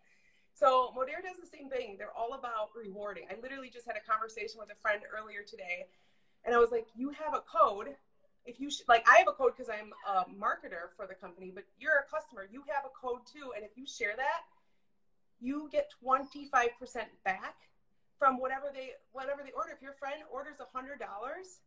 So 0.62 0.93
Modere 0.95 1.26
does 1.26 1.41
the 1.41 1.50
same 1.50 1.69
thing. 1.74 1.95
They're 1.97 2.13
all 2.13 2.38
about 2.38 2.69
rewarding. 2.78 3.26
I 3.32 3.41
literally 3.41 3.71
just 3.74 3.88
had 3.88 3.97
a 3.97 4.06
conversation 4.06 4.60
with 4.60 4.69
a 4.69 4.78
friend 4.78 5.02
earlier 5.10 5.41
today, 5.41 5.89
and 6.45 6.54
I 6.54 6.60
was 6.60 6.69
like, 6.69 6.86
"You 6.93 7.10
have 7.17 7.34
a 7.34 7.41
code. 7.41 7.97
If 8.45 8.60
you 8.60 8.69
sh- 8.69 8.86
like, 8.88 9.04
I 9.10 9.17
have 9.17 9.28
a 9.28 9.34
code 9.34 9.58
because 9.58 9.74
I'm 9.74 9.91
a 10.06 10.26
marketer 10.30 10.93
for 10.95 11.08
the 11.08 11.15
company, 11.15 11.50
but 11.50 11.63
you're 11.80 11.97
a 11.97 12.06
customer. 12.06 12.45
You 12.45 12.62
have 12.67 12.86
a 12.86 12.89
code 12.89 13.26
too, 13.26 13.54
and 13.56 13.65
if 13.65 13.76
you 13.76 13.88
share 13.88 14.15
that, 14.15 14.43
you 15.39 15.67
get 15.71 15.89
25% 16.00 17.10
back 17.24 17.56
from 18.19 18.38
whatever 18.38 18.69
they 18.71 18.93
whatever 19.13 19.41
they 19.43 19.54
order. 19.54 19.71
If 19.71 19.82
your 19.82 19.93
friend 19.93 20.21
orders 20.32 20.62
hundred 20.71 21.00
dollars, 21.00 21.62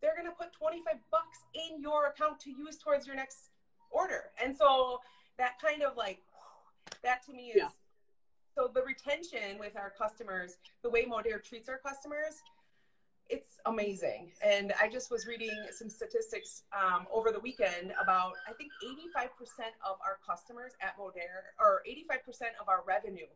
they're 0.00 0.16
gonna 0.16 0.32
put 0.32 0.54
25 0.54 0.94
bucks 1.10 1.44
in 1.52 1.78
your 1.78 2.06
account 2.06 2.40
to 2.40 2.50
use 2.50 2.78
towards 2.78 3.06
your 3.06 3.16
next 3.16 3.50
order. 3.90 4.32
And 4.42 4.56
so 4.56 5.02
that 5.36 5.60
kind 5.60 5.82
of 5.82 5.98
like 5.98 6.22
that 7.02 7.22
to 7.26 7.34
me 7.34 7.50
is 7.50 7.56
yeah 7.56 7.68
so 8.60 8.70
the 8.74 8.82
retention 8.82 9.58
with 9.58 9.76
our 9.76 9.90
customers, 9.90 10.58
the 10.82 10.90
way 10.90 11.06
Modere 11.06 11.42
treats 11.42 11.68
our 11.68 11.78
customers, 11.78 12.42
it's 13.30 13.60
amazing. 13.64 14.32
And 14.44 14.74
I 14.80 14.88
just 14.88 15.10
was 15.10 15.26
reading 15.26 15.54
some 15.72 15.88
statistics 15.88 16.64
um, 16.74 17.06
over 17.12 17.30
the 17.30 17.38
weekend 17.40 17.94
about 18.00 18.32
I 18.46 18.52
think 18.52 18.70
85% 19.16 19.28
of 19.88 19.96
our 20.04 20.18
customers 20.26 20.72
at 20.82 20.98
Modere, 20.98 21.54
or 21.58 21.82
85% 21.88 22.60
of 22.60 22.68
our 22.68 22.82
revenue 22.86 23.28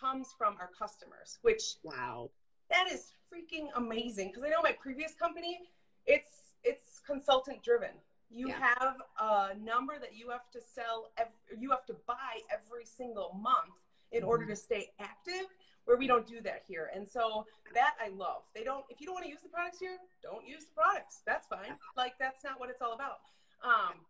comes 0.00 0.28
from 0.38 0.56
our 0.60 0.70
customers, 0.78 1.38
which 1.42 1.76
wow, 1.82 2.30
that 2.70 2.90
is 2.90 3.12
freaking 3.30 3.66
amazing. 3.76 4.28
Because 4.28 4.44
I 4.44 4.48
know 4.48 4.62
my 4.62 4.72
previous 4.80 5.14
company, 5.14 5.58
it's 6.06 6.52
it's 6.62 7.02
consultant 7.06 7.62
driven. 7.62 7.90
You 8.30 8.48
yeah. 8.48 8.74
have 8.78 8.96
a 9.20 9.54
number 9.62 9.98
that 10.00 10.16
you 10.16 10.30
have 10.30 10.50
to 10.52 10.60
sell, 10.60 11.10
every, 11.18 11.60
you 11.60 11.70
have 11.70 11.84
to 11.86 11.96
buy 12.06 12.40
every 12.50 12.86
single 12.86 13.38
month 13.40 13.74
in 14.14 14.20
mm-hmm. 14.20 14.28
order 14.28 14.46
to 14.46 14.56
stay 14.56 14.90
active 14.98 15.46
where 15.84 15.98
we 15.98 16.06
don't 16.06 16.26
do 16.26 16.40
that 16.40 16.62
here. 16.66 16.90
And 16.94 17.06
so 17.06 17.44
that 17.74 17.94
I 18.02 18.08
love. 18.08 18.42
They 18.54 18.64
don't 18.64 18.84
if 18.88 19.00
you 19.00 19.06
don't 19.06 19.14
want 19.14 19.26
to 19.26 19.30
use 19.30 19.42
the 19.42 19.48
products 19.48 19.78
here, 19.78 19.98
don't 20.22 20.46
use 20.46 20.64
the 20.64 20.74
products. 20.74 21.20
That's 21.26 21.46
fine. 21.46 21.76
Like 21.96 22.14
that's 22.18 22.42
not 22.44 22.58
what 22.58 22.70
it's 22.70 22.80
all 22.80 22.94
about. 22.94 23.20
Um 23.62 24.00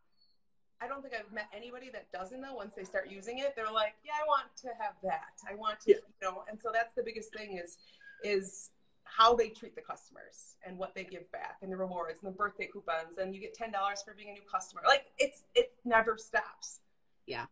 I 0.81 0.89
don't 0.89 1.03
think 1.03 1.15
I've 1.15 1.33
met 1.33 1.49
anybody 1.57 1.89
that 1.93 2.11
doesn't 2.13 2.41
though 2.41 2.55
once 2.55 2.75
they 2.77 2.85
start 2.85 3.09
using 3.09 3.39
it. 3.39 3.55
They're 3.57 3.73
like, 3.73 3.95
"Yeah, 4.05 4.13
I 4.21 4.27
want 4.27 4.49
to 4.63 4.69
have 4.79 4.95
that. 5.03 5.41
I 5.49 5.55
want 5.55 5.81
to, 5.81 5.93
yeah. 5.93 5.97
you 5.97 6.29
know." 6.29 6.45
And 6.49 6.61
so 6.61 6.71
that's 6.73 6.95
the 6.95 7.03
biggest 7.03 7.33
thing 7.33 7.59
is 7.59 7.79
is 8.23 8.71
how 9.05 9.35
they 9.35 9.49
treat 9.49 9.75
the 9.75 9.83
customers 9.83 10.57
and 10.67 10.77
what 10.77 10.95
they 10.95 11.05
give 11.05 11.31
back 11.31 11.59
and 11.63 11.71
the 11.71 11.77
rewards 11.77 12.19
and 12.23 12.33
the 12.33 12.37
birthday 12.37 12.69
coupons 12.71 13.19
and 13.19 13.35
you 13.35 13.41
get 13.41 13.57
$10 13.57 13.71
for 14.05 14.15
being 14.15 14.31
a 14.31 14.33
new 14.33 14.43
customer. 14.51 14.83
Like 14.87 15.07
it's 15.19 15.45
it 15.55 15.73
never 15.85 16.19
stops. 16.19 16.81
Yeah 17.27 17.47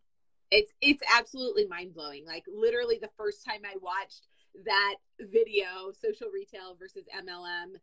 it's 0.53 0.73
it's 0.83 1.03
absolutely 1.19 1.67
mind 1.67 1.95
blowing. 1.95 2.25
Like 2.27 2.45
literally 2.47 2.99
the 3.01 3.11
first 3.17 3.45
time 3.45 3.63
I 3.65 3.75
watched 3.81 4.29
that 4.67 4.97
video, 5.19 5.91
social 5.99 6.29
retail 6.33 6.77
versus 6.79 7.05
MLM, 7.17 7.81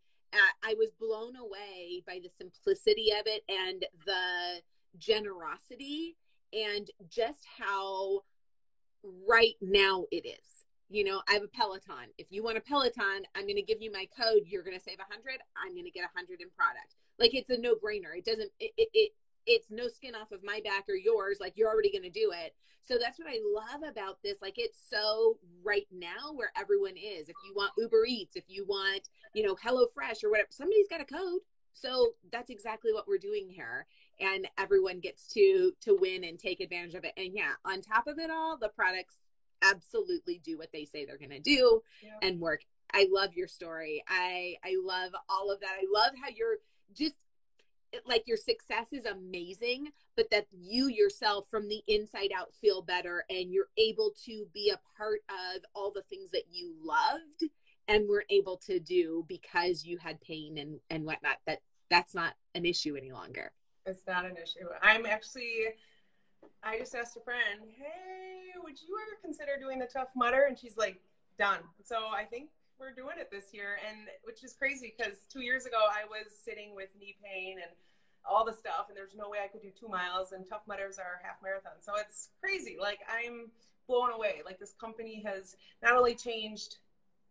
I 0.63 0.75
was 0.77 0.91
blown 0.99 1.35
away 1.35 2.03
by 2.05 2.19
the 2.21 2.29
simplicity 2.29 3.09
of 3.19 3.25
it 3.25 3.43
and 3.49 3.83
the 4.05 4.61
generosity 4.99 6.15
and 6.53 6.87
just 7.09 7.45
how 7.57 8.21
right 9.27 9.55
now 9.61 10.05
it 10.11 10.27
is. 10.27 10.65
You 10.91 11.03
know, 11.03 11.21
I 11.27 11.33
have 11.33 11.43
a 11.43 11.47
Peloton. 11.47 12.13
If 12.17 12.27
you 12.29 12.43
want 12.43 12.57
a 12.57 12.61
Peloton, 12.61 13.23
I'm 13.35 13.43
going 13.43 13.55
to 13.55 13.63
give 13.63 13.81
you 13.81 13.91
my 13.91 14.07
code. 14.15 14.43
You're 14.45 14.63
going 14.63 14.77
to 14.77 14.83
save 14.83 14.99
a 14.99 15.11
hundred. 15.11 15.39
I'm 15.57 15.73
going 15.73 15.85
to 15.85 15.91
get 15.91 16.03
a 16.03 16.15
hundred 16.15 16.41
in 16.41 16.49
product. 16.55 16.95
Like 17.17 17.33
it's 17.33 17.49
a 17.49 17.57
no 17.57 17.73
brainer. 17.73 18.15
It 18.15 18.25
doesn't. 18.25 18.51
It, 18.59 18.71
it, 18.77 18.89
it 18.93 19.11
it's 19.45 19.71
no 19.71 19.87
skin 19.87 20.15
off 20.15 20.31
of 20.31 20.43
my 20.43 20.61
back 20.63 20.85
or 20.87 20.95
yours 20.95 21.37
like 21.39 21.53
you're 21.55 21.69
already 21.69 21.91
going 21.91 22.03
to 22.03 22.09
do 22.09 22.31
it. 22.31 22.55
So 22.81 22.97
that's 22.99 23.19
what 23.19 23.27
i 23.27 23.37
love 23.53 23.87
about 23.87 24.17
this 24.23 24.41
like 24.41 24.55
it's 24.57 24.79
so 24.89 25.37
right 25.63 25.87
now 25.91 26.33
where 26.33 26.51
everyone 26.57 26.97
is. 26.97 27.29
If 27.29 27.35
you 27.45 27.53
want 27.55 27.73
uber 27.77 28.05
eats 28.07 28.35
if 28.35 28.45
you 28.47 28.65
want 28.65 29.09
you 29.33 29.43
know 29.43 29.55
hello 29.61 29.85
fresh 29.93 30.23
or 30.23 30.31
whatever 30.31 30.49
somebody's 30.51 30.87
got 30.89 31.01
a 31.01 31.05
code. 31.05 31.41
So 31.73 32.13
that's 32.31 32.49
exactly 32.49 32.91
what 32.91 33.07
we're 33.07 33.19
doing 33.19 33.47
here. 33.47 33.85
And 34.19 34.47
everyone 34.57 34.99
gets 34.99 35.27
to 35.33 35.73
to 35.81 35.95
win 35.95 36.23
and 36.23 36.39
take 36.39 36.59
advantage 36.61 36.95
of 36.95 37.03
it. 37.03 37.13
And 37.17 37.33
yeah 37.33 37.53
on 37.65 37.81
top 37.81 38.07
of 38.07 38.17
it 38.17 38.31
all 38.31 38.57
the 38.57 38.69
products 38.69 39.21
absolutely 39.61 40.41
do 40.43 40.57
what 40.57 40.71
they 40.71 40.85
say 40.85 41.05
they're 41.05 41.17
going 41.17 41.29
to 41.29 41.39
do 41.39 41.81
yeah. 42.01 42.11
and 42.21 42.39
work. 42.39 42.61
I 42.93 43.07
love 43.11 43.33
your 43.35 43.47
story. 43.47 44.03
I 44.07 44.55
i 44.63 44.75
love 44.81 45.11
all 45.29 45.51
of 45.51 45.59
that. 45.61 45.71
I 45.79 45.85
love 45.93 46.13
how 46.21 46.29
you're 46.33 46.57
just 46.93 47.15
like 48.05 48.27
your 48.27 48.37
success 48.37 48.93
is 48.93 49.05
amazing, 49.05 49.89
but 50.15 50.29
that 50.31 50.47
you 50.51 50.87
yourself 50.87 51.45
from 51.49 51.67
the 51.67 51.83
inside 51.87 52.31
out 52.35 52.53
feel 52.61 52.81
better 52.81 53.25
and 53.29 53.51
you're 53.51 53.69
able 53.77 54.11
to 54.25 54.45
be 54.53 54.69
a 54.69 54.79
part 54.97 55.21
of 55.29 55.63
all 55.73 55.91
the 55.91 56.03
things 56.03 56.31
that 56.31 56.43
you 56.51 56.73
loved 56.83 57.51
and 57.87 58.07
were 58.07 58.25
able 58.29 58.57
to 58.57 58.79
do 58.79 59.25
because 59.27 59.83
you 59.83 59.97
had 59.97 60.21
pain 60.21 60.57
and 60.57 60.79
and 60.89 61.05
whatnot. 61.05 61.37
That 61.45 61.59
that's 61.89 62.13
not 62.13 62.33
an 62.55 62.65
issue 62.65 62.95
any 62.95 63.11
longer. 63.11 63.51
It's 63.85 64.05
not 64.07 64.25
an 64.25 64.37
issue. 64.37 64.67
I'm 64.81 65.05
actually. 65.05 65.73
I 66.63 66.77
just 66.77 66.95
asked 66.95 67.17
a 67.17 67.21
friend, 67.21 67.61
"Hey, 67.77 68.51
would 68.63 68.79
you 68.81 68.97
ever 69.01 69.17
consider 69.21 69.57
doing 69.59 69.79
the 69.79 69.87
Tough 69.87 70.09
Mudder? 70.15 70.45
And 70.47 70.57
she's 70.57 70.77
like, 70.77 71.01
"Done." 71.37 71.59
So 71.83 72.07
I 72.07 72.25
think 72.25 72.49
we're 72.79 72.93
doing 72.93 73.19
it 73.19 73.29
this 73.29 73.53
year, 73.53 73.77
and 73.87 74.07
which 74.23 74.43
is 74.43 74.53
crazy 74.53 74.93
because 74.95 75.27
two 75.31 75.41
years 75.41 75.65
ago 75.65 75.77
I 75.77 76.07
was 76.07 76.31
sitting 76.33 76.75
with 76.75 76.89
knee 76.99 77.15
pain 77.23 77.57
and 77.61 77.71
all 78.25 78.45
the 78.45 78.53
stuff, 78.53 78.87
and 78.87 78.97
there's 78.97 79.15
no 79.15 79.29
way 79.29 79.39
I 79.43 79.47
could 79.47 79.61
do 79.61 79.69
two 79.77 79.87
miles, 79.87 80.31
and 80.31 80.47
Tough 80.47 80.61
Mudders 80.67 80.97
are 80.97 81.19
half 81.23 81.37
marathon. 81.43 81.73
So 81.79 81.93
it's 81.97 82.29
crazy. 82.39 82.77
Like 82.79 82.99
I'm 83.09 83.51
blown 83.87 84.11
away. 84.11 84.41
Like 84.45 84.59
this 84.59 84.73
company 84.79 85.21
has 85.25 85.55
not 85.83 85.95
only 85.95 86.15
changed 86.15 86.77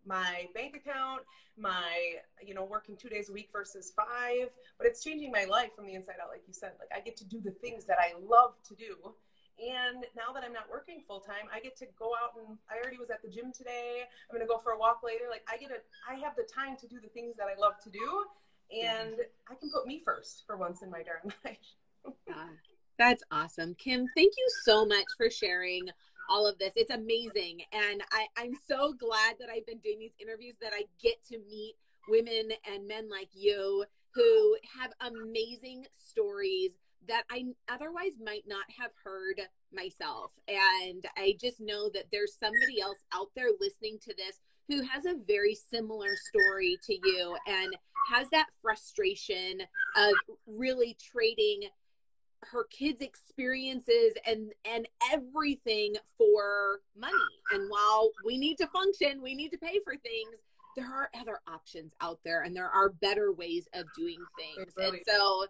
my 0.06 0.46
bank 0.54 0.76
account, 0.76 1.22
my 1.56 2.16
you 2.44 2.54
know 2.54 2.64
working 2.64 2.96
two 2.96 3.08
days 3.08 3.30
a 3.30 3.32
week 3.32 3.48
versus 3.52 3.92
five, 3.96 4.50
but 4.76 4.86
it's 4.86 5.02
changing 5.02 5.32
my 5.32 5.44
life 5.44 5.70
from 5.74 5.86
the 5.86 5.94
inside 5.94 6.16
out. 6.22 6.28
Like 6.30 6.42
you 6.46 6.54
said, 6.54 6.72
like 6.78 6.90
I 6.94 7.00
get 7.00 7.16
to 7.18 7.24
do 7.24 7.40
the 7.40 7.50
things 7.50 7.84
that 7.86 7.98
I 7.98 8.14
love 8.20 8.54
to 8.68 8.74
do 8.74 9.14
and 9.58 10.06
now 10.16 10.32
that 10.32 10.44
I'm 10.44 10.52
not 10.52 10.70
working 10.70 11.02
full 11.06 11.20
time, 11.20 11.50
I 11.52 11.60
get 11.60 11.76
to 11.78 11.86
go 11.98 12.12
out 12.14 12.38
and 12.38 12.58
I 12.70 12.80
already 12.80 12.98
was 12.98 13.10
at 13.10 13.22
the 13.22 13.28
gym 13.28 13.52
today. 13.52 14.02
I'm 14.30 14.36
going 14.36 14.46
to 14.46 14.50
go 14.50 14.58
for 14.58 14.72
a 14.72 14.78
walk 14.78 15.02
later. 15.04 15.24
Like 15.30 15.42
I 15.50 15.56
get 15.56 15.70
a, 15.70 15.80
I 16.08 16.14
have 16.20 16.36
the 16.36 16.44
time 16.44 16.76
to 16.76 16.86
do 16.86 17.00
the 17.00 17.08
things 17.08 17.36
that 17.36 17.46
I 17.46 17.58
love 17.58 17.74
to 17.84 17.90
do. 17.90 18.24
And 18.70 19.16
I 19.50 19.54
can 19.54 19.70
put 19.70 19.86
me 19.86 20.00
first 20.04 20.44
for 20.46 20.56
once 20.56 20.82
in 20.82 20.90
my 20.90 21.02
darn 21.02 21.32
life. 21.44 22.14
yeah, 22.26 22.48
that's 22.98 23.22
awesome. 23.30 23.74
Kim, 23.74 24.06
thank 24.14 24.34
you 24.36 24.46
so 24.64 24.84
much 24.84 25.06
for 25.16 25.30
sharing 25.30 25.88
all 26.28 26.46
of 26.46 26.58
this. 26.58 26.72
It's 26.76 26.90
amazing. 26.90 27.62
And 27.72 28.02
I, 28.12 28.26
I'm 28.36 28.52
so 28.68 28.92
glad 28.92 29.36
that 29.40 29.48
I've 29.50 29.66
been 29.66 29.78
doing 29.78 29.98
these 29.98 30.14
interviews 30.20 30.54
that 30.60 30.72
I 30.74 30.84
get 31.02 31.24
to 31.30 31.38
meet 31.48 31.74
women 32.08 32.50
and 32.72 32.86
men 32.86 33.08
like 33.08 33.28
you 33.32 33.84
who 34.14 34.56
have 34.78 34.92
amazing 35.00 35.86
stories 36.08 36.72
that 37.06 37.24
I 37.30 37.44
otherwise 37.68 38.12
might 38.22 38.44
not 38.46 38.64
have 38.78 38.90
heard 39.02 39.40
myself. 39.72 40.32
And 40.46 41.04
I 41.16 41.36
just 41.40 41.60
know 41.60 41.88
that 41.90 42.06
there's 42.10 42.34
somebody 42.34 42.80
else 42.80 43.04
out 43.12 43.28
there 43.36 43.48
listening 43.60 43.98
to 44.02 44.14
this 44.16 44.40
who 44.68 44.82
has 44.86 45.06
a 45.06 45.16
very 45.26 45.54
similar 45.54 46.10
story 46.28 46.76
to 46.84 46.94
you 46.94 47.36
and 47.46 47.76
has 48.12 48.28
that 48.30 48.48
frustration 48.60 49.60
of 49.96 50.12
really 50.46 50.96
trading 51.12 51.68
her 52.42 52.64
kids 52.70 53.00
experiences 53.00 54.12
and 54.24 54.52
and 54.64 54.86
everything 55.12 55.96
for 56.16 56.80
money. 56.96 57.12
And 57.52 57.68
while 57.68 58.10
we 58.24 58.38
need 58.38 58.58
to 58.58 58.66
function 58.68 59.22
we 59.22 59.34
need 59.34 59.50
to 59.50 59.58
pay 59.58 59.80
for 59.84 59.96
things 59.96 60.36
there 60.78 60.86
are 60.86 61.10
other 61.20 61.40
options 61.48 61.92
out 62.00 62.20
there 62.24 62.42
and 62.42 62.54
there 62.54 62.68
are 62.68 62.90
better 62.90 63.32
ways 63.32 63.68
of 63.74 63.86
doing 63.96 64.18
things. 64.38 64.74
And 64.76 64.98
so 65.06 65.46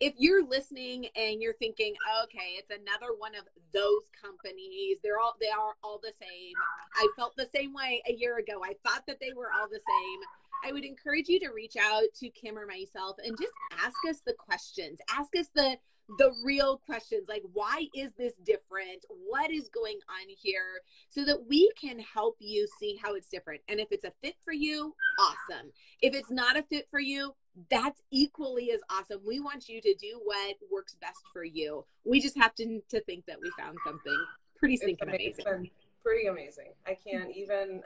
if 0.00 0.14
you're 0.18 0.46
listening 0.46 1.06
and 1.16 1.40
you're 1.40 1.54
thinking, 1.54 1.94
okay, 2.24 2.58
it's 2.58 2.70
another 2.70 3.14
one 3.16 3.34
of 3.34 3.44
those 3.72 4.02
companies, 4.20 4.98
they're 5.02 5.18
all 5.18 5.34
they 5.40 5.48
are 5.48 5.74
all 5.82 6.00
the 6.02 6.12
same. 6.20 6.54
I 6.96 7.08
felt 7.16 7.36
the 7.36 7.48
same 7.54 7.72
way 7.72 8.02
a 8.08 8.12
year 8.12 8.38
ago. 8.38 8.62
I 8.64 8.74
thought 8.86 9.04
that 9.06 9.20
they 9.20 9.32
were 9.34 9.50
all 9.54 9.68
the 9.68 9.80
same. 9.80 10.20
I 10.66 10.72
would 10.72 10.84
encourage 10.84 11.28
you 11.28 11.38
to 11.40 11.50
reach 11.50 11.76
out 11.76 12.02
to 12.20 12.28
Kim 12.30 12.58
or 12.58 12.66
myself 12.66 13.16
and 13.24 13.36
just 13.38 13.52
ask 13.84 13.96
us 14.08 14.20
the 14.24 14.32
questions. 14.32 14.98
Ask 15.10 15.36
us 15.36 15.48
the 15.54 15.76
the 16.18 16.34
real 16.44 16.78
questions 16.84 17.28
like 17.28 17.42
why 17.52 17.86
is 17.94 18.12
this 18.18 18.34
different? 18.44 19.04
What 19.26 19.50
is 19.50 19.68
going 19.68 19.98
on 20.08 20.28
here? 20.28 20.80
So 21.08 21.24
that 21.24 21.46
we 21.48 21.70
can 21.80 21.98
help 21.98 22.36
you 22.38 22.66
see 22.78 22.98
how 23.02 23.14
it's 23.14 23.28
different. 23.28 23.62
And 23.68 23.80
if 23.80 23.88
it's 23.90 24.04
a 24.04 24.12
fit 24.22 24.36
for 24.44 24.52
you 24.52 24.94
awesome. 25.18 25.70
If 26.02 26.14
it's 26.14 26.30
not 26.30 26.56
a 26.56 26.62
fit 26.62 26.88
for 26.90 27.00
you 27.00 27.34
that's 27.70 28.02
equally 28.10 28.72
as 28.72 28.80
awesome. 28.90 29.20
We 29.26 29.40
want 29.40 29.68
you 29.68 29.80
to 29.80 29.94
do 29.94 30.20
what 30.24 30.56
works 30.72 30.96
best 31.00 31.20
for 31.32 31.44
you. 31.44 31.84
We 32.04 32.20
just 32.20 32.36
have 32.36 32.54
to 32.56 32.80
to 32.88 33.00
think 33.02 33.26
that 33.26 33.36
we 33.40 33.50
found 33.58 33.78
something 33.84 34.24
pretty 34.56 34.76
stinking 34.76 35.08
amazing. 35.08 35.44
amazing. 35.46 35.70
Pretty 36.02 36.26
amazing. 36.26 36.72
I 36.86 36.94
can't 36.94 37.30
even 37.34 37.82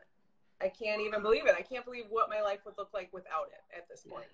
i 0.61 0.69
can't 0.69 1.01
even 1.01 1.23
believe 1.23 1.47
it. 1.47 1.55
I 1.57 1.63
can't 1.63 1.85
believe 1.85 2.07
what 2.09 2.29
my 2.29 2.41
life 2.41 2.61
would 2.65 2.75
look 2.79 2.91
like 2.93 3.11
without 3.13 3.49
it 3.53 3.77
at 3.77 3.89
this 3.89 4.03
point. 4.09 4.27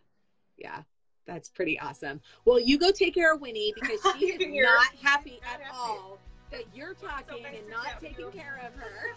Yeah 0.57 0.83
that's 1.27 1.49
pretty 1.49 1.79
awesome. 1.81 2.21
Well, 2.45 2.61
you 2.61 2.79
go 2.79 2.91
take 2.91 3.15
care 3.15 3.33
of 3.35 3.41
Winnie 3.41 3.73
because 3.75 4.01
she 4.19 4.27
is 4.27 4.63
not 4.63 4.95
happy 5.03 5.41
not 5.43 5.55
at 5.55 5.61
happy. 5.63 5.77
all 5.77 6.19
that 6.51 6.65
you're 6.75 6.95
talking 6.95 7.43
so 7.43 7.59
and 7.59 7.69
not 7.71 8.01
taking 8.01 8.27
you. 8.27 8.31
care 8.31 8.61
of 8.67 8.75
her. 8.81 9.15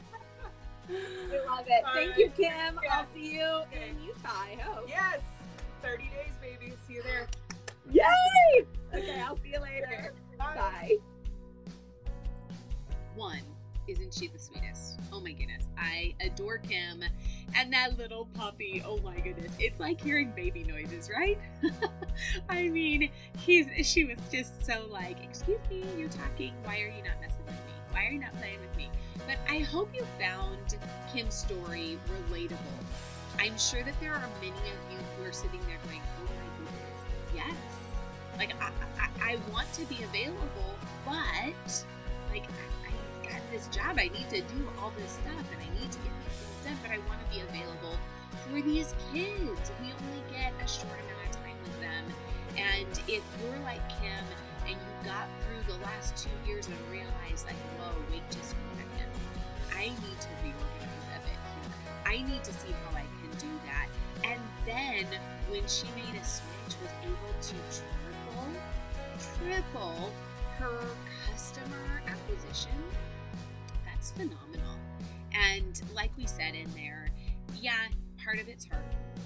we 0.90 1.40
love 1.48 1.66
it. 1.68 1.84
All 1.86 1.94
Thank 1.94 2.12
right. 2.12 2.18
you, 2.18 2.30
Kim. 2.36 2.80
Yeah. 2.84 2.90
I'll 2.92 3.08
see 3.14 3.34
you 3.34 3.44
okay. 3.44 3.90
in 3.90 4.04
Utah. 4.04 4.30
I 4.30 4.56
hope. 4.62 4.86
Yes. 4.88 5.20
30 5.84 6.04
days, 6.04 6.34
baby. 6.42 6.74
See 6.88 6.96
you 6.96 7.04
there. 7.04 7.28
Yay! 7.92 8.66
Okay, 8.94 9.22
I'll 9.22 9.38
see 9.38 9.50
you 9.54 9.62
later. 9.62 10.14
Bye. 10.38 10.56
Bye. 10.56 10.98
One, 13.16 13.42
isn't 13.88 14.14
she 14.14 14.28
the 14.28 14.40
sweetest? 14.40 15.00
Oh 15.14 15.22
my 15.22 15.32
goodness. 15.32 15.64
I 15.78 16.14
adore 16.20 16.58
Kim 16.58 17.04
and 17.56 17.72
that 17.74 17.98
little 17.98 18.26
puppy. 18.34 18.84
Oh 18.86 19.00
my 19.00 19.18
goodness. 19.20 19.52
It's 19.60 19.80
like 19.80 20.02
hearing 20.02 20.32
baby 20.36 20.64
noises, 20.64 21.10
right? 21.10 21.38
I 22.50 22.68
mean, 22.68 23.10
he's 23.40 23.68
she 23.88 24.04
was 24.06 24.18
just 24.32 24.66
so 24.66 24.86
like, 24.92 25.24
"Excuse 25.24 25.60
me, 25.70 25.86
you're 25.98 26.10
talking. 26.10 26.54
Why 26.64 26.82
are 26.82 26.88
you 26.88 27.04
not 27.04 27.20
messing 27.22 27.46
with 27.46 27.56
me? 27.56 27.74
Why 27.92 28.06
are 28.08 28.12
you 28.12 28.20
not 28.20 28.34
playing 28.38 28.60
with 28.60 28.76
me?" 28.76 28.90
But 29.26 29.38
I 29.50 29.60
hope 29.60 29.90
you 29.96 30.06
found 30.20 30.78
Kim's 31.14 31.36
story 31.36 31.98
relatable. 32.30 32.58
I'm 33.40 33.58
sure 33.58 33.84
that 33.84 34.00
there 34.02 34.14
are 34.14 34.30
many 34.42 34.52
of 34.52 34.92
you 34.92 34.98
who 35.18 35.30
are 35.30 35.34
sitting 35.34 35.62
there 35.62 35.78
going, 35.86 36.02
"Oh 36.20 36.26
my 36.26 36.66
goodness, 36.66 37.36
yes." 37.36 37.56
Like 38.38 38.54
I, 38.62 38.72
I, 39.00 39.34
I 39.34 39.38
want 39.52 39.72
to 39.74 39.86
be 39.86 40.04
available, 40.04 40.76
but 41.06 41.86
like 42.30 42.44
this 43.52 43.68
job. 43.68 43.98
I 43.98 44.10
need 44.10 44.30
to 44.30 44.42
do 44.42 44.62
all 44.80 44.92
this 44.98 45.12
stuff, 45.12 45.46
and 45.54 45.60
I 45.62 45.70
need 45.80 45.92
to 45.92 46.00
get 46.00 46.14
these 46.24 46.38
things 46.40 46.66
done, 46.66 46.78
but 46.82 46.92
I 46.92 47.00
want 47.08 47.20
to 47.24 47.28
be 47.32 47.42
available 47.42 47.98
for 48.46 48.62
these 48.62 48.94
kids. 49.12 49.72
We 49.82 49.92
only 49.92 50.24
get 50.32 50.54
a 50.64 50.68
short 50.68 51.00
amount 51.00 51.30
of 51.30 51.42
time 51.42 51.58
with 51.64 51.80
them. 51.82 52.06
And 52.58 52.92
if 53.08 53.24
you're 53.42 53.60
like 53.64 53.84
Kim 54.02 54.26
and 54.66 54.76
you 54.76 54.94
got 55.04 55.28
through 55.44 55.64
the 55.72 55.80
last 55.84 56.18
two 56.18 56.34
years 56.48 56.68
and 56.68 56.78
realized, 56.92 57.46
like, 57.46 57.60
whoa, 57.78 57.94
wait 58.12 58.24
just 58.32 58.56
a 58.56 58.68
second, 58.76 59.10
I 59.76 59.90
need 59.90 60.20
to 60.22 60.32
reorganize 60.42 61.08
a 61.14 61.20
bit 61.22 61.38
here. 61.38 61.72
I 62.06 62.18
need 62.28 62.44
to 62.44 62.54
see 62.54 62.74
how 62.84 62.98
I 62.98 63.06
can 63.22 63.32
do 63.38 63.52
that. 63.70 63.88
And 64.24 64.42
then 64.66 65.06
when 65.50 65.66
she 65.68 65.86
made 65.96 66.20
a 66.20 66.26
switch, 66.26 66.76
was 66.82 66.92
able 67.04 67.34
to 67.42 67.56
triple, 67.72 68.48
triple 69.38 70.12
her 70.58 70.90
customer 71.30 72.02
acquisition. 72.08 72.74
That's 73.98 74.12
phenomenal. 74.12 74.78
And 75.34 75.82
like 75.96 76.12
we 76.18 76.28
said 76.28 76.54
in 76.54 76.72
there, 76.76 77.10
yeah, 77.60 77.88
part 78.24 78.38
of 78.38 78.48
it's 78.48 78.64
her. 78.66 78.80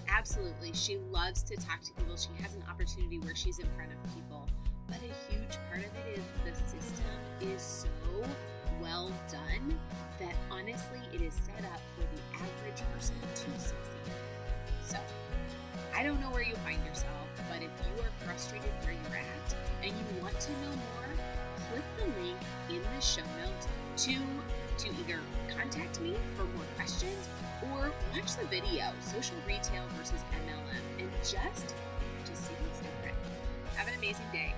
Absolutely. 0.07 0.71
She 0.71 0.97
loves 1.11 1.43
to 1.43 1.57
talk 1.57 1.81
to 1.81 1.91
people. 1.93 2.15
She 2.15 2.29
has 2.41 2.55
an 2.55 2.63
opportunity 2.69 3.19
where 3.19 3.35
she's 3.35 3.59
in 3.59 3.67
front 3.75 3.91
of 3.91 4.15
people. 4.15 4.47
But 4.87 4.99
a 4.99 5.33
huge 5.33 5.57
part 5.69 5.83
of 5.83 5.91
it 6.07 6.17
is 6.17 6.23
the 6.45 6.55
system 6.55 7.05
is 7.41 7.61
so 7.61 7.89
well 8.81 9.11
done 9.29 9.77
that 10.19 10.33
honestly 10.49 11.01
it 11.13 11.21
is 11.21 11.33
set 11.33 11.65
up 11.65 11.81
for 11.95 12.07
the 12.07 12.37
average 12.37 12.81
person 12.95 13.15
to 13.19 13.59
succeed. 13.59 13.75
So 14.87 14.97
I 15.93 16.01
don't 16.01 16.21
know 16.21 16.31
where 16.31 16.43
you 16.43 16.55
find 16.63 16.79
yourself, 16.85 17.27
but 17.49 17.57
if 17.57 17.63
you 17.63 18.03
are 18.03 18.25
frustrated 18.25 18.71
where 18.83 18.93
you're 18.93 19.19
at 19.19 19.55
and 19.83 19.91
you 19.91 20.21
want 20.23 20.39
to 20.39 20.51
know 20.63 20.69
more, 20.69 21.09
click 21.69 21.83
the 21.97 22.21
link 22.21 22.37
in 22.69 22.81
the 22.95 23.01
show 23.01 23.21
notes 23.43 23.67
to 23.97 24.17
to 24.81 24.89
either 24.89 25.19
contact 25.55 26.01
me 26.01 26.15
for 26.35 26.43
more 26.43 26.65
questions 26.75 27.29
or 27.61 27.93
watch 28.13 28.35
the 28.35 28.47
video, 28.47 28.85
Social 28.99 29.35
Retail 29.47 29.83
versus 29.95 30.21
MLM, 30.33 30.99
and 30.99 31.11
just, 31.21 31.75
just 32.25 32.47
see 32.47 32.53
what's 32.65 32.79
different. 32.79 33.15
Have 33.75 33.87
an 33.87 33.93
amazing 33.99 34.25
day. 34.31 34.55